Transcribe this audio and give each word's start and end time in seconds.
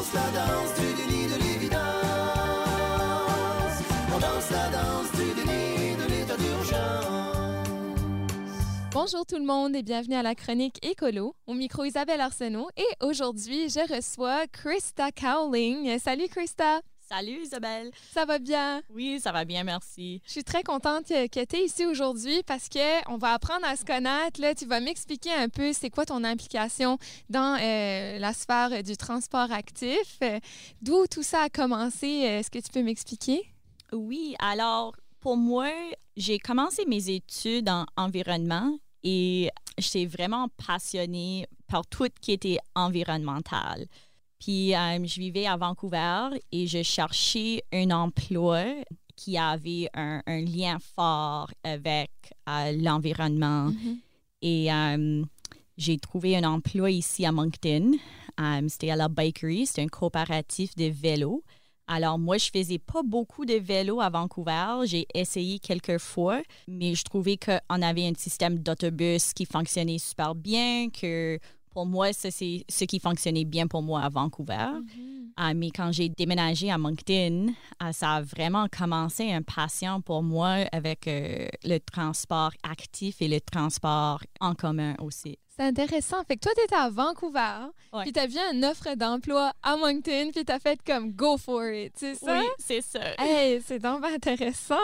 danse 0.00 0.14
la 0.14 0.30
danse 0.30 0.74
du 0.80 0.94
déni 0.94 1.26
de 1.26 1.36
l'évidence. 1.44 1.80
On 4.14 4.18
danse 4.18 4.50
la 4.50 4.70
danse 4.70 5.12
du 5.12 5.34
déni 5.34 5.94
de 5.96 6.04
l'état 6.10 6.36
d'urgence. 6.38 7.66
Bonjour 8.92 9.26
tout 9.26 9.36
le 9.36 9.44
monde 9.44 9.76
et 9.76 9.82
bienvenue 9.82 10.14
à 10.14 10.22
la 10.22 10.34
chronique 10.34 10.78
Écolo. 10.82 11.34
Au 11.46 11.52
micro 11.52 11.84
Isabelle 11.84 12.22
Arsenault 12.22 12.70
et 12.78 13.04
aujourd'hui, 13.04 13.68
je 13.68 13.94
reçois 13.94 14.46
Krista 14.46 15.12
Cowling. 15.12 15.98
Salut 15.98 16.28
Krista, 16.28 16.80
Salut 17.10 17.40
Isabelle. 17.42 17.90
ça 18.12 18.24
va 18.24 18.38
bien? 18.38 18.82
Oui, 18.88 19.18
ça 19.18 19.32
va 19.32 19.44
bien, 19.44 19.64
merci. 19.64 20.22
Je 20.24 20.30
suis 20.30 20.44
très 20.44 20.62
contente 20.62 21.08
que, 21.08 21.44
tu 21.44 21.56
es 21.56 21.64
ici 21.64 21.84
aujourd'hui 21.84 22.44
parce 22.44 22.68
que 22.68 23.10
on 23.10 23.16
va 23.16 23.32
apprendre 23.32 23.66
à 23.66 23.74
se 23.74 23.84
connaître. 23.84 24.40
Là, 24.40 24.54
tu 24.54 24.64
vas 24.64 24.78
m'expliquer 24.78 25.32
un 25.32 25.48
peu 25.48 25.72
c'est 25.72 25.90
quoi 25.90 26.06
ton 26.06 26.22
implication 26.22 26.98
dans 27.28 27.58
euh, 27.60 28.20
la 28.20 28.32
sphère 28.32 28.84
du 28.84 28.96
transport 28.96 29.50
actif. 29.50 30.18
Euh, 30.22 30.38
D'où 30.82 31.04
tout 31.10 31.24
ça 31.24 31.42
a 31.42 31.48
commencé? 31.48 32.06
Est-ce 32.06 32.48
que 32.48 32.60
tu 32.60 32.70
peux 32.70 32.84
m'expliquer? 32.84 33.42
Oui, 33.92 34.36
alors 34.38 34.94
pour 35.18 35.36
moi, 35.36 35.68
j'ai 36.16 36.38
commencé 36.38 36.84
mes 36.86 37.10
études 37.10 37.68
en 37.68 37.86
environnement 37.96 38.78
et 39.02 39.50
j'étais 39.78 40.06
vraiment 40.06 40.46
passionnée 40.64 41.48
par 41.66 41.84
tout 41.88 42.04
ce 42.04 42.20
qui 42.20 42.30
était 42.30 42.58
environnemental. 42.76 43.88
Puis 44.40 44.74
euh, 44.74 45.04
je 45.04 45.20
vivais 45.20 45.46
à 45.46 45.56
Vancouver 45.56 46.30
et 46.50 46.66
je 46.66 46.82
cherchais 46.82 47.62
un 47.72 47.90
emploi 47.90 48.64
qui 49.14 49.36
avait 49.36 49.88
un, 49.94 50.22
un 50.26 50.40
lien 50.40 50.78
fort 50.96 51.50
avec 51.62 52.10
euh, 52.48 52.72
l'environnement. 52.80 53.70
Et 54.40 54.72
euh, 54.72 55.22
j'ai 55.76 55.98
trouvé 55.98 56.36
un 56.38 56.44
emploi 56.44 56.90
ici 56.90 57.26
à 57.26 57.32
Moncton. 57.32 57.92
C'était 58.68 58.90
à 58.90 58.96
la 58.96 59.08
Bakery, 59.08 59.66
c'était 59.66 59.82
un 59.82 59.88
coopératif 59.88 60.74
de 60.74 60.86
vélo. 60.86 61.44
Alors 61.86 62.18
moi, 62.18 62.38
je 62.38 62.48
faisais 62.50 62.78
pas 62.78 63.02
beaucoup 63.02 63.44
de 63.44 63.54
vélo 63.54 64.00
à 64.00 64.08
Vancouver. 64.08 64.86
J'ai 64.86 65.06
essayé 65.12 65.58
quelques 65.58 65.98
fois, 65.98 66.40
mais 66.66 66.94
je 66.94 67.04
trouvais 67.04 67.36
qu'on 67.36 67.82
avait 67.82 68.06
un 68.06 68.14
système 68.16 68.58
d'autobus 68.60 69.34
qui 69.34 69.44
fonctionnait 69.44 69.98
super 69.98 70.34
bien, 70.34 70.88
que 70.88 71.38
pour 71.80 71.86
moi, 71.86 72.12
c'est 72.12 72.30
ce 72.30 72.84
qui 72.84 72.98
fonctionnait 72.98 73.46
bien 73.46 73.66
pour 73.66 73.80
moi 73.82 74.02
à 74.02 74.10
Vancouver. 74.10 74.68
Ah, 75.36 75.54
mais 75.54 75.70
quand 75.70 75.92
j'ai 75.92 76.08
déménagé 76.08 76.70
à 76.70 76.78
Moncton, 76.78 77.52
ah, 77.78 77.92
ça 77.92 78.14
a 78.16 78.22
vraiment 78.22 78.66
commencé 78.68 79.32
un 79.32 79.42
passion 79.42 80.00
pour 80.00 80.22
moi 80.22 80.66
avec 80.72 81.06
euh, 81.08 81.48
le 81.64 81.78
transport 81.78 82.52
actif 82.62 83.20
et 83.22 83.28
le 83.28 83.40
transport 83.40 84.22
en 84.40 84.54
commun 84.54 84.94
aussi. 85.00 85.38
C'est 85.56 85.64
intéressant. 85.66 86.22
Fait 86.26 86.36
que 86.36 86.40
toi, 86.40 86.52
tu 86.56 86.62
étais 86.64 86.74
à 86.76 86.88
Vancouver, 86.88 87.66
Ouais. 87.92 88.04
puis 88.04 88.12
tu 88.12 88.20
as 88.20 88.26
vu 88.26 88.38
une 88.52 88.64
offre 88.64 88.94
d'emploi 88.96 89.52
à 89.62 89.76
Moncton, 89.76 90.30
puis 90.34 90.44
tu 90.44 90.52
as 90.52 90.58
fait 90.58 90.78
comme 90.86 91.12
go 91.12 91.36
for 91.36 91.66
it, 91.66 91.92
c'est 91.96 92.14
ça? 92.14 92.38
Oui, 92.38 92.46
c'est 92.58 92.80
ça. 92.80 93.00
Hey, 93.18 93.60
c'est 93.66 93.78
donc 93.78 94.02
intéressant. 94.04 94.74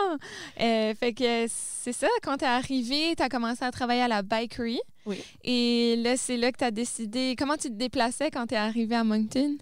Euh, 0.59 0.93
fait 0.93 1.13
que 1.13 1.45
c'est 1.47 1.93
ça, 1.93 2.07
quand 2.21 2.37
tu 2.37 2.43
es 2.45 2.47
arrivé, 2.47 3.15
tu 3.15 3.23
as 3.23 3.29
commencé 3.29 3.63
à 3.63 3.71
travailler 3.71 4.01
à 4.01 4.07
la 4.07 4.21
Bakery. 4.21 4.79
Oui. 5.05 5.23
Et 5.43 5.95
là, 5.97 6.15
c'est 6.17 6.37
là 6.37 6.51
que 6.51 6.57
tu 6.57 6.65
as 6.65 6.71
décidé. 6.71 7.35
Comment 7.37 7.55
tu 7.55 7.69
te 7.69 7.73
déplaçais 7.75 8.29
quand 8.29 8.45
tu 8.47 8.53
es 8.53 8.57
arrivé 8.57 8.93
à 8.95 9.03
Moncton? 9.03 9.57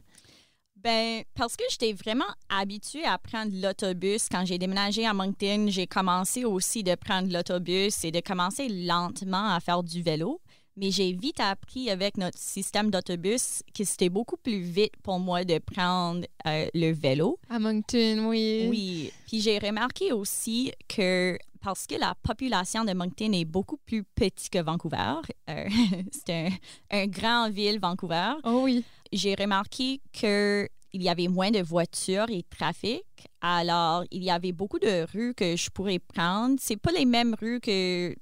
Ben, 0.86 1.24
parce 1.34 1.56
que 1.58 1.64
j'étais 1.72 1.94
vraiment 1.94 2.28
habituée 2.48 3.06
à 3.06 3.18
prendre 3.18 3.52
l'autobus. 3.60 4.28
Quand 4.30 4.46
j'ai 4.46 4.60
déménagé 4.60 5.04
à 5.08 5.16
Moncton, 5.16 5.66
j'ai 5.70 5.88
commencé 5.88 6.46
aussi 6.46 6.84
de 6.84 6.94
prendre 6.94 7.28
l'autobus 7.34 8.04
et 8.04 8.12
de 8.12 8.20
commencer 8.20 8.70
lentement 8.70 9.50
à 9.52 9.60
faire 9.60 9.82
du 9.82 10.04
vélo. 10.04 10.40
Mais 10.78 10.92
j'ai 10.92 11.12
vite 11.14 11.40
appris 11.40 11.90
avec 11.90 12.18
notre 12.18 12.38
système 12.38 12.92
d'autobus 12.92 13.64
que 13.74 13.84
c'était 13.84 14.10
beaucoup 14.10 14.38
plus 14.38 14.60
vite 14.62 14.92
pour 15.02 15.18
moi 15.20 15.44
de 15.44 15.58
prendre 15.58 16.24
euh, 16.46 16.68
le 16.76 16.92
vélo. 16.92 17.40
À 17.50 17.58
Moncton, 17.58 18.28
oui. 18.30 18.68
Oui. 18.70 19.12
Puis 19.26 19.42
j'ai 19.42 19.58
remarqué 19.58 20.12
aussi 20.12 20.72
que 20.88 21.36
parce 21.62 21.88
que 21.88 21.96
la 21.96 22.14
population 22.22 22.86
de 22.86 22.94
Moncton 22.94 23.32
est 23.34 23.46
beaucoup 23.46 23.78
plus 23.78 24.04
petite 24.04 24.52
que 24.52 24.62
Vancouver, 24.62 25.16
euh, 25.50 25.68
c'est 26.12 26.32
un, 26.32 26.50
un 26.92 27.08
grand 27.08 27.50
ville, 27.50 27.80
Vancouver, 27.80 28.34
Oh 28.44 28.62
oui. 28.66 28.84
j'ai 29.12 29.34
remarqué 29.34 30.00
que 30.14 30.70
il 30.96 31.04
y 31.04 31.10
avait 31.10 31.28
moins 31.28 31.52
de 31.52 31.62
voitures 31.62 32.30
et 32.30 32.38
de 32.38 32.48
trafic. 32.50 33.04
Alors, 33.42 34.04
il 34.12 34.24
y 34.24 34.32
avait 34.32 34.54
beaucoup 34.54 34.80
de 34.80 35.06
rues 35.12 35.34
que 35.36 35.56
je 35.58 35.70
pourrais 35.70 36.00
prendre. 36.00 36.56
C'est 36.60 36.78
pas 36.78 36.92
les 36.94 37.06
mêmes 37.06 37.36
rues 37.40 37.60
que 37.60 38.16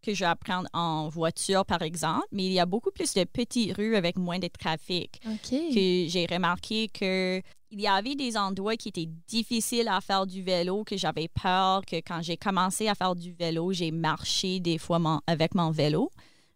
que 0.00 0.14
je 0.14 0.24
vais 0.24 0.34
prendre 0.36 0.68
en 0.72 1.08
voiture, 1.08 1.64
par 1.66 1.82
exemple, 1.82 2.26
mais 2.30 2.44
il 2.46 2.52
y 2.52 2.60
a 2.60 2.66
beaucoup 2.66 2.92
plus 2.92 3.12
de 3.14 3.24
petites 3.24 3.76
rues 3.76 3.96
avec 3.96 4.16
moins 4.16 4.38
de 4.38 4.46
trafic. 4.46 5.20
Que 5.74 6.08
j'ai 6.08 6.26
remarqué 6.30 6.88
que 6.88 7.40
il 7.70 7.80
y 7.80 7.88
avait 7.88 8.14
des 8.14 8.36
endroits 8.36 8.76
qui 8.76 8.90
étaient 8.90 9.08
difficiles 9.26 9.88
à 9.88 10.00
faire 10.00 10.24
du 10.26 10.42
vélo, 10.42 10.84
que 10.84 10.96
j'avais 10.96 11.28
peur, 11.28 11.84
que 11.84 11.96
quand 11.96 12.22
j'ai 12.22 12.36
commencé 12.36 12.86
à 12.88 12.94
faire 12.94 13.14
du 13.16 13.32
vélo, 13.32 13.72
j'ai 13.72 13.90
marché 13.90 14.60
des 14.60 14.78
fois 14.78 14.98
mon- 15.00 15.20
avec 15.26 15.54
mon 15.54 15.70
vélo, 15.72 16.10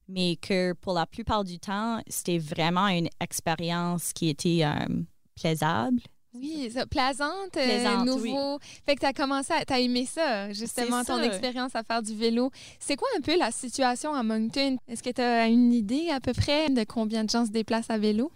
mais 0.08 0.36
que 0.36 0.72
pour 0.74 0.94
la 0.94 1.04
plupart 1.06 1.42
du 1.44 1.58
temps, 1.58 2.00
c'était 2.06 2.38
vraiment 2.38 2.86
une 2.88 3.08
expérience 3.20 4.12
qui 4.12 4.28
était 4.28 4.60
euh, 4.64 5.02
plaisable. 5.34 6.00
Oui, 6.34 6.70
ça, 6.72 6.86
plaisante, 6.86 7.56
euh, 7.58 7.64
Plaisante, 7.64 8.06
nouveau. 8.06 8.58
Fait 8.86 8.94
que 8.94 9.00
tu 9.00 9.06
as 9.06 9.12
commencé 9.12 9.52
à. 9.52 9.64
Tu 9.66 9.72
as 9.72 9.80
aimé 9.80 10.06
ça, 10.06 10.50
justement, 10.52 11.04
ton 11.04 11.18
ça. 11.18 11.26
expérience 11.26 11.76
à 11.76 11.82
faire 11.82 12.02
du 12.02 12.14
vélo. 12.14 12.50
C'est 12.80 12.96
quoi 12.96 13.08
un 13.18 13.20
peu 13.20 13.36
la 13.36 13.50
situation 13.50 14.14
à 14.14 14.22
Moncton? 14.22 14.78
Est-ce 14.88 15.02
que 15.02 15.10
tu 15.10 15.20
as 15.20 15.46
une 15.48 15.72
idée 15.74 16.08
à 16.08 16.20
peu 16.20 16.32
près 16.32 16.70
de 16.70 16.84
combien 16.84 17.24
de 17.24 17.30
gens 17.30 17.44
se 17.44 17.50
déplacent 17.50 17.90
à 17.90 17.98
vélo? 17.98 18.32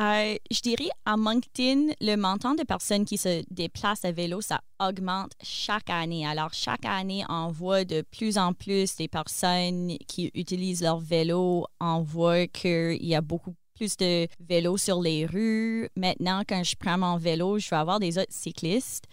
Euh, 0.00 0.36
je 0.50 0.60
dirais 0.60 0.90
à 1.06 1.16
Moncton, 1.16 1.88
le 2.00 2.14
montant 2.16 2.54
de 2.54 2.62
personnes 2.62 3.04
qui 3.04 3.18
se 3.18 3.42
déplacent 3.50 4.04
à 4.04 4.12
vélo, 4.12 4.40
ça 4.40 4.60
augmente 4.78 5.32
chaque 5.42 5.90
année. 5.90 6.24
Alors, 6.24 6.52
chaque 6.52 6.84
année, 6.84 7.24
on 7.28 7.48
voit 7.48 7.84
de 7.84 8.02
plus 8.02 8.38
en 8.38 8.52
plus 8.52 8.94
des 8.94 9.08
personnes 9.08 9.96
qui 10.06 10.30
utilisent 10.34 10.82
leur 10.82 11.00
vélo. 11.00 11.66
On 11.80 12.02
voit 12.02 12.46
qu'il 12.46 13.04
y 13.04 13.14
a 13.16 13.20
beaucoup 13.22 13.54
plus 13.78 13.96
de 13.96 14.26
vélos 14.40 14.76
sur 14.76 15.00
les 15.00 15.24
rues. 15.24 15.88
Maintenant, 15.96 16.42
quand 16.46 16.62
je 16.64 16.74
prends 16.76 16.98
mon 16.98 17.16
vélo, 17.16 17.58
je 17.58 17.70
vais 17.70 17.76
avoir 17.76 18.00
des 18.00 18.18
autres 18.18 18.32
cyclistes. 18.32 19.04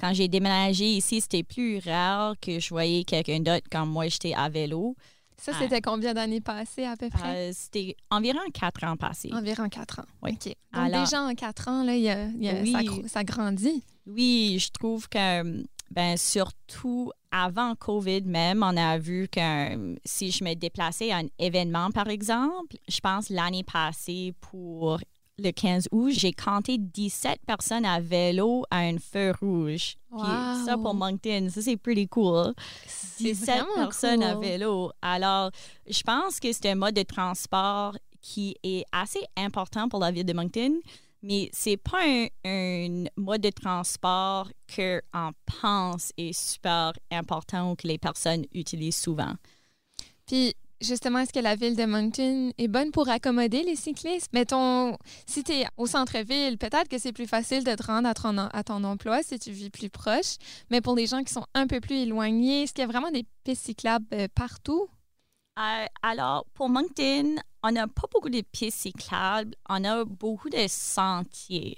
Quand 0.00 0.14
j'ai 0.14 0.28
déménagé 0.28 0.84
ici, 0.96 1.20
c'était 1.20 1.42
plus 1.42 1.78
rare 1.84 2.34
que 2.40 2.58
je 2.60 2.68
voyais 2.70 3.04
quelqu'un 3.04 3.40
d'autre 3.40 3.66
comme 3.70 3.90
moi, 3.90 4.08
j'étais 4.08 4.34
à 4.34 4.48
vélo. 4.48 4.96
Ça, 5.36 5.52
Ah. 5.54 5.58
c'était 5.60 5.80
combien 5.80 6.14
d'années 6.14 6.40
passées 6.40 6.84
à 6.84 6.96
peu 6.96 7.08
près? 7.10 7.50
Euh, 7.50 7.52
c'était 7.52 7.96
environ 8.10 8.38
quatre 8.54 8.84
ans 8.84 8.96
passés. 8.96 9.30
Environ 9.32 9.68
quatre 9.68 9.98
ans. 10.00 10.04
Oui. 10.22 10.32
OK. 10.32 10.44
Donc, 10.46 10.56
Alors- 10.72 11.04
déjà 11.04 11.20
en 11.22 11.34
quatre 11.34 11.66
ans, 11.68 11.82
là, 11.82 11.96
il 11.96 12.02
y 12.02 12.08
a- 12.10 12.26
il 12.26 12.42
y 12.44 12.48
a- 12.48 12.60
Oui. 12.62 13.02
ça, 13.08 13.24
grandit. 13.24 13.82
Oui, 14.06 14.56
je 14.60 14.70
trouve 14.70 15.08
que, 15.08 15.64
ben, 15.92 16.16
surtout 16.16 17.12
avant 17.30 17.74
COVID 17.74 18.22
même, 18.22 18.62
on 18.62 18.76
a 18.76 18.98
vu 18.98 19.28
que 19.28 19.40
euh, 19.40 19.96
si 20.04 20.30
je 20.30 20.42
me 20.42 20.54
déplaçais 20.54 21.12
à 21.12 21.18
un 21.18 21.26
événement, 21.38 21.90
par 21.90 22.08
exemple, 22.08 22.76
je 22.88 23.00
pense 23.00 23.28
l'année 23.28 23.62
passée 23.62 24.34
pour 24.40 24.98
le 25.38 25.50
15 25.50 25.88
août, 25.92 26.10
j'ai 26.10 26.32
compté 26.32 26.78
17 26.78 27.40
personnes 27.46 27.84
à 27.84 28.00
vélo 28.00 28.64
à 28.70 28.78
un 28.78 28.98
feu 28.98 29.32
rouge. 29.40 29.96
Puis 30.10 30.66
ça 30.66 30.76
pour 30.76 30.94
Moncton, 30.94 31.48
ça 31.50 31.62
c'est 31.62 31.76
pretty 31.76 32.06
cool. 32.06 32.54
C'est 32.86 33.24
17 33.24 33.46
vraiment 33.46 33.74
personnes 33.76 34.22
à 34.22 34.34
vélo. 34.36 34.92
Alors, 35.00 35.50
je 35.88 36.02
pense 36.02 36.38
que 36.38 36.52
c'est 36.52 36.70
un 36.70 36.74
mode 36.74 36.94
de 36.94 37.02
transport 37.02 37.96
qui 38.20 38.56
est 38.62 38.84
assez 38.92 39.24
important 39.36 39.88
pour 39.88 40.00
la 40.00 40.10
ville 40.10 40.24
de 40.24 40.32
Moncton, 40.32 40.74
mais 41.22 41.50
c'est 41.52 41.76
pas 41.76 42.02
un, 42.02 42.26
un 42.44 43.04
mode 43.16 43.40
de 43.40 43.50
transport 43.50 44.50
qu'on 44.74 45.32
pense 45.60 46.12
est 46.16 46.32
super 46.32 46.92
important 47.10 47.72
ou 47.72 47.76
que 47.76 47.86
les 47.86 47.98
personnes 47.98 48.44
utilisent 48.52 48.96
souvent. 48.96 49.34
Puis, 50.26 50.54
justement, 50.80 51.20
est-ce 51.20 51.32
que 51.32 51.40
la 51.40 51.56
ville 51.56 51.76
de 51.76 51.84
Moncton 51.84 52.52
est 52.58 52.68
bonne 52.68 52.90
pour 52.90 53.08
accommoder 53.08 53.62
les 53.62 53.76
cyclistes? 53.76 54.32
Mettons, 54.32 54.96
si 55.26 55.44
tu 55.44 55.52
es 55.52 55.66
au 55.76 55.86
centre-ville, 55.86 56.58
peut-être 56.58 56.88
que 56.88 56.98
c'est 56.98 57.12
plus 57.12 57.26
facile 57.26 57.64
de 57.64 57.74
te 57.74 57.82
rendre 57.84 58.08
à 58.08 58.14
ton, 58.14 58.36
à 58.38 58.64
ton 58.64 58.84
emploi 58.84 59.22
si 59.22 59.38
tu 59.38 59.50
vis 59.50 59.70
plus 59.70 59.90
proche. 59.90 60.36
Mais 60.70 60.80
pour 60.80 60.96
les 60.96 61.06
gens 61.06 61.22
qui 61.22 61.32
sont 61.32 61.46
un 61.54 61.66
peu 61.66 61.80
plus 61.80 61.96
éloignés, 61.96 62.62
est-ce 62.62 62.72
qu'il 62.72 62.82
y 62.82 62.84
a 62.84 62.90
vraiment 62.90 63.10
des 63.10 63.24
pistes 63.44 63.64
cyclables 63.64 64.06
euh, 64.12 64.28
partout? 64.34 64.88
Euh, 65.58 65.86
alors, 66.02 66.46
pour 66.54 66.68
Moncton, 66.68 67.36
on 67.62 67.72
n'a 67.72 67.86
pas 67.86 68.08
beaucoup 68.10 68.28
de 68.28 68.40
pistes 68.40 68.78
cyclables, 68.78 69.54
on 69.68 69.84
a 69.84 70.04
beaucoup 70.04 70.50
de 70.50 70.64
sentiers. 70.68 71.76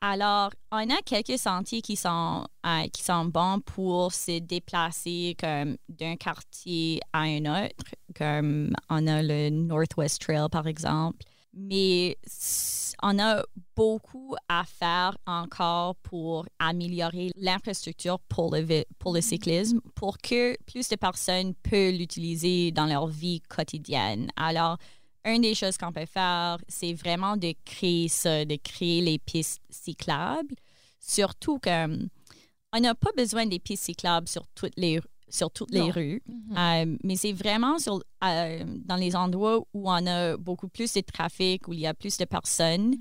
Alors, 0.00 0.50
on 0.72 0.88
a 0.88 1.02
quelques 1.04 1.38
sentiers 1.38 1.82
qui 1.82 1.96
sont, 1.96 2.46
euh, 2.64 2.86
qui 2.92 3.02
sont 3.02 3.26
bons 3.26 3.60
pour 3.60 4.12
se 4.12 4.38
déplacer 4.38 5.36
comme 5.38 5.76
d'un 5.88 6.16
quartier 6.16 7.00
à 7.12 7.20
un 7.20 7.64
autre, 7.64 7.94
comme 8.14 8.72
on 8.88 9.06
a 9.06 9.22
le 9.22 9.50
Northwest 9.50 10.22
Trail, 10.22 10.48
par 10.50 10.66
exemple. 10.66 11.26
Mais 11.52 12.16
on 13.02 13.18
a 13.18 13.42
beaucoup 13.74 14.36
à 14.48 14.64
faire 14.64 15.18
encore 15.26 15.96
pour 15.96 16.46
améliorer 16.58 17.30
l'infrastructure 17.36 18.20
pour 18.20 18.54
le, 18.54 18.84
pour 18.98 19.12
le 19.12 19.20
cyclisme, 19.20 19.80
pour 19.94 20.18
que 20.18 20.56
plus 20.64 20.88
de 20.88 20.96
personnes 20.96 21.54
peuvent 21.54 21.94
l'utiliser 21.94 22.70
dans 22.70 22.86
leur 22.86 23.08
vie 23.08 23.40
quotidienne. 23.40 24.30
Alors, 24.36 24.78
une 25.24 25.42
des 25.42 25.54
choses 25.54 25.76
qu'on 25.76 25.92
peut 25.92 26.06
faire, 26.06 26.58
c'est 26.68 26.92
vraiment 26.94 27.36
de 27.36 27.54
créer 27.64 28.08
ça, 28.08 28.44
de 28.44 28.56
créer 28.56 29.00
les 29.00 29.18
pistes 29.18 29.60
cyclables. 29.68 30.54
Surtout 30.98 31.58
qu'on 31.58 32.08
n'a 32.80 32.94
pas 32.94 33.10
besoin 33.16 33.46
des 33.46 33.58
pistes 33.58 33.84
cyclables 33.84 34.28
sur 34.28 34.46
toutes 34.54 34.76
les, 34.76 35.00
sur 35.28 35.50
toutes 35.50 35.70
les 35.72 35.90
rues, 35.90 36.22
Mhm. 36.26 36.56
Euh, 36.58 36.96
mais 37.04 37.16
c'est 37.16 37.32
vraiment 37.32 37.78
sur, 37.78 38.02
euh, 38.24 38.64
dans 38.84 38.96
les 38.96 39.14
endroits 39.14 39.60
où 39.72 39.90
on 39.90 40.06
a 40.06 40.36
beaucoup 40.36 40.68
plus 40.68 40.92
de 40.92 41.00
trafic, 41.00 41.68
où 41.68 41.72
il 41.72 41.80
y 41.80 41.86
a 41.86 41.94
plus 41.94 42.16
de 42.16 42.24
personnes. 42.24 42.96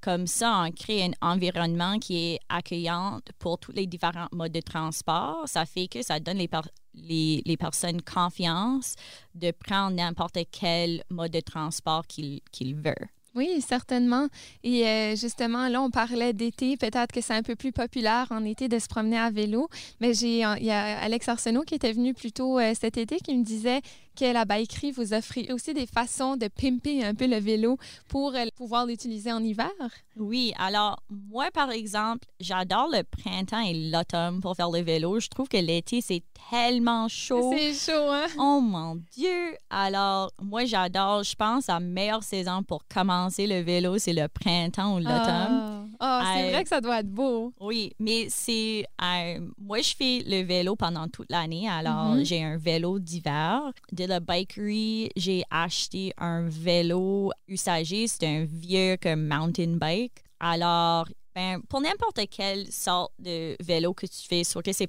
Comme 0.00 0.26
ça, 0.26 0.64
on 0.66 0.70
crée 0.70 1.04
un 1.04 1.10
environnement 1.20 1.98
qui 1.98 2.32
est 2.32 2.40
accueillant 2.48 3.20
pour 3.38 3.58
tous 3.58 3.72
les 3.72 3.86
différents 3.86 4.28
modes 4.32 4.52
de 4.52 4.60
transport. 4.60 5.42
Ça 5.46 5.66
fait 5.66 5.86
que 5.86 6.02
ça 6.02 6.18
donne 6.18 6.38
les, 6.38 7.42
les, 7.44 7.56
personnes 7.58 8.00
confiance 8.00 8.94
de 9.34 9.50
prendre 9.50 9.96
n'importe 9.96 10.38
quel 10.50 11.04
mode 11.10 11.32
de 11.32 11.40
transport 11.40 12.06
qu'ils 12.06 12.40
qu'ils 12.52 12.74
veulent. 12.74 13.08
Oui, 13.34 13.60
certainement. 13.60 14.28
Et 14.62 14.86
euh, 14.86 15.16
justement, 15.16 15.68
là, 15.68 15.82
on 15.82 15.90
parlait 15.90 16.32
d'été. 16.32 16.76
Peut-être 16.76 17.12
que 17.12 17.20
c'est 17.20 17.34
un 17.34 17.42
peu 17.42 17.56
plus 17.56 17.72
populaire 17.72 18.28
en 18.30 18.44
été 18.44 18.68
de 18.68 18.78
se 18.78 18.86
promener 18.86 19.18
à 19.18 19.30
vélo. 19.30 19.68
Mais 20.00 20.14
j'ai, 20.14 20.44
euh, 20.44 20.54
il 20.58 20.66
y 20.66 20.70
a 20.70 20.98
Alex 21.00 21.28
Arsenault 21.28 21.62
qui 21.62 21.74
était 21.74 21.92
venu 21.92 22.14
plus 22.14 22.32
tôt 22.32 22.60
euh, 22.60 22.72
cet 22.78 22.96
été 22.96 23.16
qui 23.16 23.36
me 23.36 23.42
disait 23.42 23.80
que 24.16 24.32
la 24.32 24.44
bikerie 24.44 24.92
vous 24.92 25.12
offrait 25.12 25.50
aussi 25.50 25.74
des 25.74 25.86
façons 25.86 26.36
de 26.36 26.46
pimper 26.46 27.04
un 27.04 27.14
peu 27.16 27.26
le 27.26 27.38
vélo 27.38 27.78
pour 28.08 28.36
euh, 28.36 28.44
pouvoir 28.54 28.86
l'utiliser 28.86 29.32
en 29.32 29.42
hiver. 29.42 29.72
Oui, 30.16 30.52
alors 30.56 31.02
moi, 31.10 31.48
par 31.52 31.72
exemple, 31.72 32.24
j'adore 32.38 32.88
le 32.92 33.02
printemps 33.02 33.64
et 33.66 33.90
l'automne 33.90 34.40
pour 34.40 34.54
faire 34.54 34.70
le 34.70 34.82
vélo. 34.82 35.18
Je 35.18 35.26
trouve 35.26 35.48
que 35.48 35.56
l'été, 35.56 36.00
c'est 36.00 36.22
tellement 36.48 37.08
chaud. 37.08 37.52
C'est 37.56 37.74
chaud, 37.74 38.08
hein? 38.08 38.26
Oh 38.38 38.60
mon 38.60 38.94
Dieu! 39.16 39.56
Alors, 39.70 40.30
moi, 40.40 40.64
j'adore, 40.64 41.24
je 41.24 41.34
pense, 41.34 41.66
la 41.66 41.80
meilleure 41.80 42.22
saison 42.22 42.62
pour 42.62 42.86
commencer 42.86 43.23
le 43.38 43.60
vélo, 43.60 43.98
c'est 43.98 44.12
le 44.12 44.28
printemps 44.28 44.94
ou 44.94 44.98
l'automne. 44.98 45.18
Ah, 45.20 45.80
Ah, 46.00 46.32
c'est 46.34 46.48
Euh, 46.48 46.52
vrai 46.52 46.62
que 46.64 46.68
ça 46.68 46.80
doit 46.80 47.00
être 47.00 47.08
beau. 47.10 47.52
Oui, 47.60 47.92
mais 47.98 48.26
c'est. 48.28 48.84
euh, 49.02 49.40
moi, 49.58 49.80
je 49.80 49.94
fais 49.96 50.22
le 50.26 50.42
vélo 50.42 50.76
pendant 50.76 51.08
toute 51.08 51.30
l'année. 51.30 51.68
Alors, 51.68 52.14
Mhm. 52.16 52.24
j'ai 52.24 52.42
un 52.42 52.56
vélo 52.56 52.98
d'hiver. 52.98 53.60
De 53.92 54.04
la 54.04 54.20
bikery, 54.20 55.10
j'ai 55.16 55.44
acheté 55.50 56.12
un 56.18 56.46
vélo 56.48 57.30
usagé. 57.48 58.06
C'est 58.08 58.26
un 58.26 58.44
vieux 58.44 58.96
comme 59.00 59.26
mountain 59.26 59.76
bike. 59.76 60.12
Alors, 60.40 61.08
ben, 61.34 61.60
pour 61.68 61.80
n'importe 61.80 62.20
quelle 62.30 62.70
sorte 62.70 63.12
de 63.18 63.56
vélo 63.62 63.94
que 63.94 64.06
tu 64.06 64.22
fais, 64.28 64.44
soit 64.44 64.62
que 64.62 64.72
c'est 64.72 64.86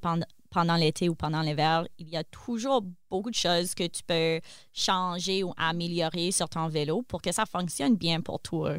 pendant, 0.55 0.77
l'été 0.77 1.09
ou 1.09 1.15
pendant 1.15 1.41
l'hiver, 1.41 1.85
il 1.99 2.07
y 2.07 2.15
a 2.15 2.23
toujours 2.23 2.81
beaucoup 3.09 3.29
de 3.29 3.35
choses 3.35 3.75
que 3.75 3.85
tu 3.85 4.03
peux 4.03 4.39
changer 4.71 5.43
ou 5.43 5.53
améliorer 5.57 6.31
sur 6.31 6.47
ton 6.47 6.69
vélo 6.69 7.01
pour 7.01 7.21
que 7.21 7.33
ça 7.33 7.45
fonctionne 7.45 7.97
bien 7.97 8.21
pour 8.21 8.39
toi. 8.39 8.77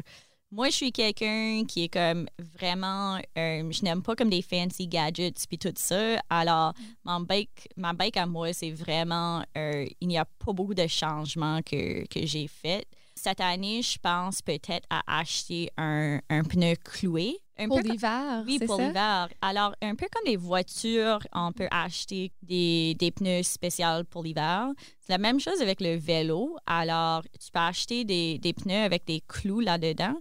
Moi, 0.49 0.69
je 0.69 0.75
suis 0.75 0.91
quelqu'un 0.91 1.65
qui 1.67 1.83
est 1.83 1.89
comme 1.89 2.27
vraiment, 2.39 3.17
euh, 3.37 3.69
je 3.71 3.83
n'aime 3.83 4.01
pas 4.01 4.15
comme 4.15 4.31
des 4.31 4.41
fancy 4.41 4.87
gadgets 4.87 5.45
puis 5.47 5.59
tout 5.59 5.73
ça. 5.75 6.19
Alors, 6.31 6.73
mon 7.03 7.19
bike, 7.19 7.69
ma 7.75 7.93
bike 7.93 8.17
à 8.17 8.25
moi, 8.25 8.53
c'est 8.53 8.71
vraiment, 8.71 9.43
euh, 9.55 9.85
il 10.01 10.07
n'y 10.07 10.17
a 10.17 10.25
pas 10.25 10.53
beaucoup 10.53 10.73
de 10.73 10.87
changements 10.87 11.61
que, 11.61 12.05
j'ai 12.15 12.47
fait. 12.47 12.87
Cette 13.13 13.41
année, 13.41 13.83
je 13.83 13.99
pense 13.99 14.41
peut-être 14.41 14.87
à 14.89 15.19
acheter 15.19 15.69
un 15.77 16.43
pneu 16.49 16.75
cloué. 16.75 17.37
Un 17.59 17.67
Pour 17.67 17.79
l'hiver, 17.79 18.43
oui, 18.45 18.59
pour 18.59 18.79
l'hiver. 18.79 19.29
Alors, 19.41 19.75
un 19.81 19.95
peu 19.95 20.05
comme 20.11 20.25
les 20.25 20.35
voitures, 20.35 21.19
on 21.33 21.51
peut 21.51 21.67
acheter 21.71 22.31
des, 22.43 22.95
des 22.99 23.11
pneus 23.11 23.43
spéciaux 23.43 24.03
pour 24.09 24.23
l'hiver. 24.23 24.69
C'est 24.99 25.13
la 25.13 25.17
même 25.17 25.39
chose 25.39 25.61
avec 25.61 25.81
le 25.81 25.95
vélo. 25.95 26.55
Alors, 26.67 27.23
tu 27.23 27.51
peux 27.51 27.59
acheter 27.59 28.05
des, 28.05 28.37
des 28.37 28.53
pneus 28.53 28.83
avec 28.83 29.05
des 29.05 29.21
clous 29.27 29.59
là-dedans 29.59 30.15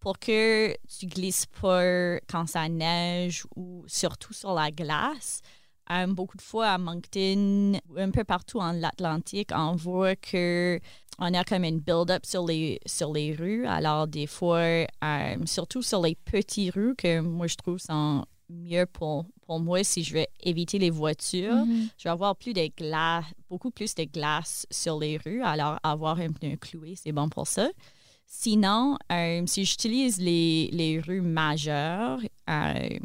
pour 0.00 0.18
que 0.18 0.74
tu 0.98 1.06
glisses 1.06 1.46
pas 1.46 2.18
quand 2.28 2.46
ça 2.46 2.68
neige 2.68 3.44
ou 3.56 3.84
surtout 3.86 4.34
sur 4.34 4.52
la 4.52 4.70
glace. 4.70 5.40
Euh, 5.90 6.06
beaucoup 6.06 6.36
de 6.36 6.42
fois 6.42 6.68
à 6.68 6.78
Moncton, 6.78 7.78
un 7.96 8.10
peu 8.10 8.24
partout 8.24 8.58
en 8.58 8.82
Atlantique, 8.82 9.50
on 9.54 9.74
voit 9.74 10.16
que 10.16 10.80
on 11.18 11.34
a 11.34 11.44
comme 11.44 11.64
une 11.64 11.80
build-up 11.80 12.24
sur 12.24 12.46
les, 12.46 12.80
sur 12.86 13.12
les 13.12 13.34
rues. 13.34 13.66
Alors, 13.66 14.06
des 14.06 14.26
fois, 14.26 14.60
euh, 14.60 14.86
surtout 15.44 15.82
sur 15.82 16.00
les 16.02 16.14
petites 16.14 16.72
rues, 16.74 16.94
que 16.96 17.20
moi, 17.20 17.46
je 17.46 17.56
trouve 17.56 17.78
sont 17.78 18.24
mieux 18.48 18.86
pour, 18.86 19.26
pour 19.46 19.60
moi 19.60 19.82
si 19.84 20.04
je 20.04 20.14
veux 20.14 20.26
éviter 20.40 20.78
les 20.78 20.90
voitures. 20.90 21.66
Mhm. 21.66 21.88
Je 21.98 22.04
vais 22.04 22.10
avoir 22.10 22.36
plus 22.36 22.52
de 22.52 22.68
glace, 22.76 23.24
beaucoup 23.48 23.70
plus 23.70 23.94
de 23.94 24.04
glace 24.04 24.66
sur 24.70 24.98
les 24.98 25.18
rues. 25.18 25.42
Alors, 25.42 25.78
avoir 25.82 26.18
un 26.18 26.32
pneu 26.32 26.56
cloué, 26.56 26.94
c'est 26.96 27.12
bon 27.12 27.28
pour 27.28 27.46
ça. 27.46 27.68
Sinon, 28.26 28.96
euh, 29.12 29.42
si 29.46 29.64
j'utilise 29.64 30.18
les, 30.18 30.70
les 30.72 31.00
rues 31.00 31.20
majeures, 31.20 32.18
euh, 32.48 32.98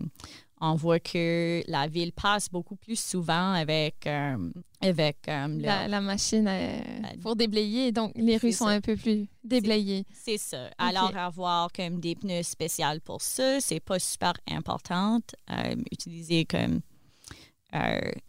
on 0.60 0.76
voit 0.76 1.00
que 1.00 1.62
la 1.68 1.88
ville 1.88 2.12
passe 2.12 2.50
beaucoup 2.50 2.76
plus 2.76 3.00
souvent 3.00 3.54
avec, 3.54 4.08
euh, 4.08 4.52
avec 4.82 5.18
euh, 5.28 5.48
le- 5.48 5.62
La, 5.62 5.88
la 5.88 6.02
machine 6.02 6.48
euh, 6.48 6.80
pour 7.22 7.36
déblayer. 7.36 7.92
Donc, 7.92 8.12
les 8.16 8.38
rues 8.38 8.52
sont 8.52 8.66
ça. 8.66 8.72
un 8.72 8.82
peu 8.82 8.96
plus 8.96 9.28
déblayées. 9.44 10.04
C'est 10.14 10.38
ça. 10.40 10.70
Alors, 10.78 11.16
avoir 11.16 11.72
comme 11.72 12.00
des 12.00 12.16
pneus 12.16 12.44
spéciaux 12.44 13.00
pour 13.04 13.22
ça, 13.22 13.60
c'est 13.62 13.80
pas 13.80 14.00
super 14.00 14.34
important. 14.50 15.20
Euh, 15.52 15.76
utiliser 15.92 16.46
comme 16.46 16.82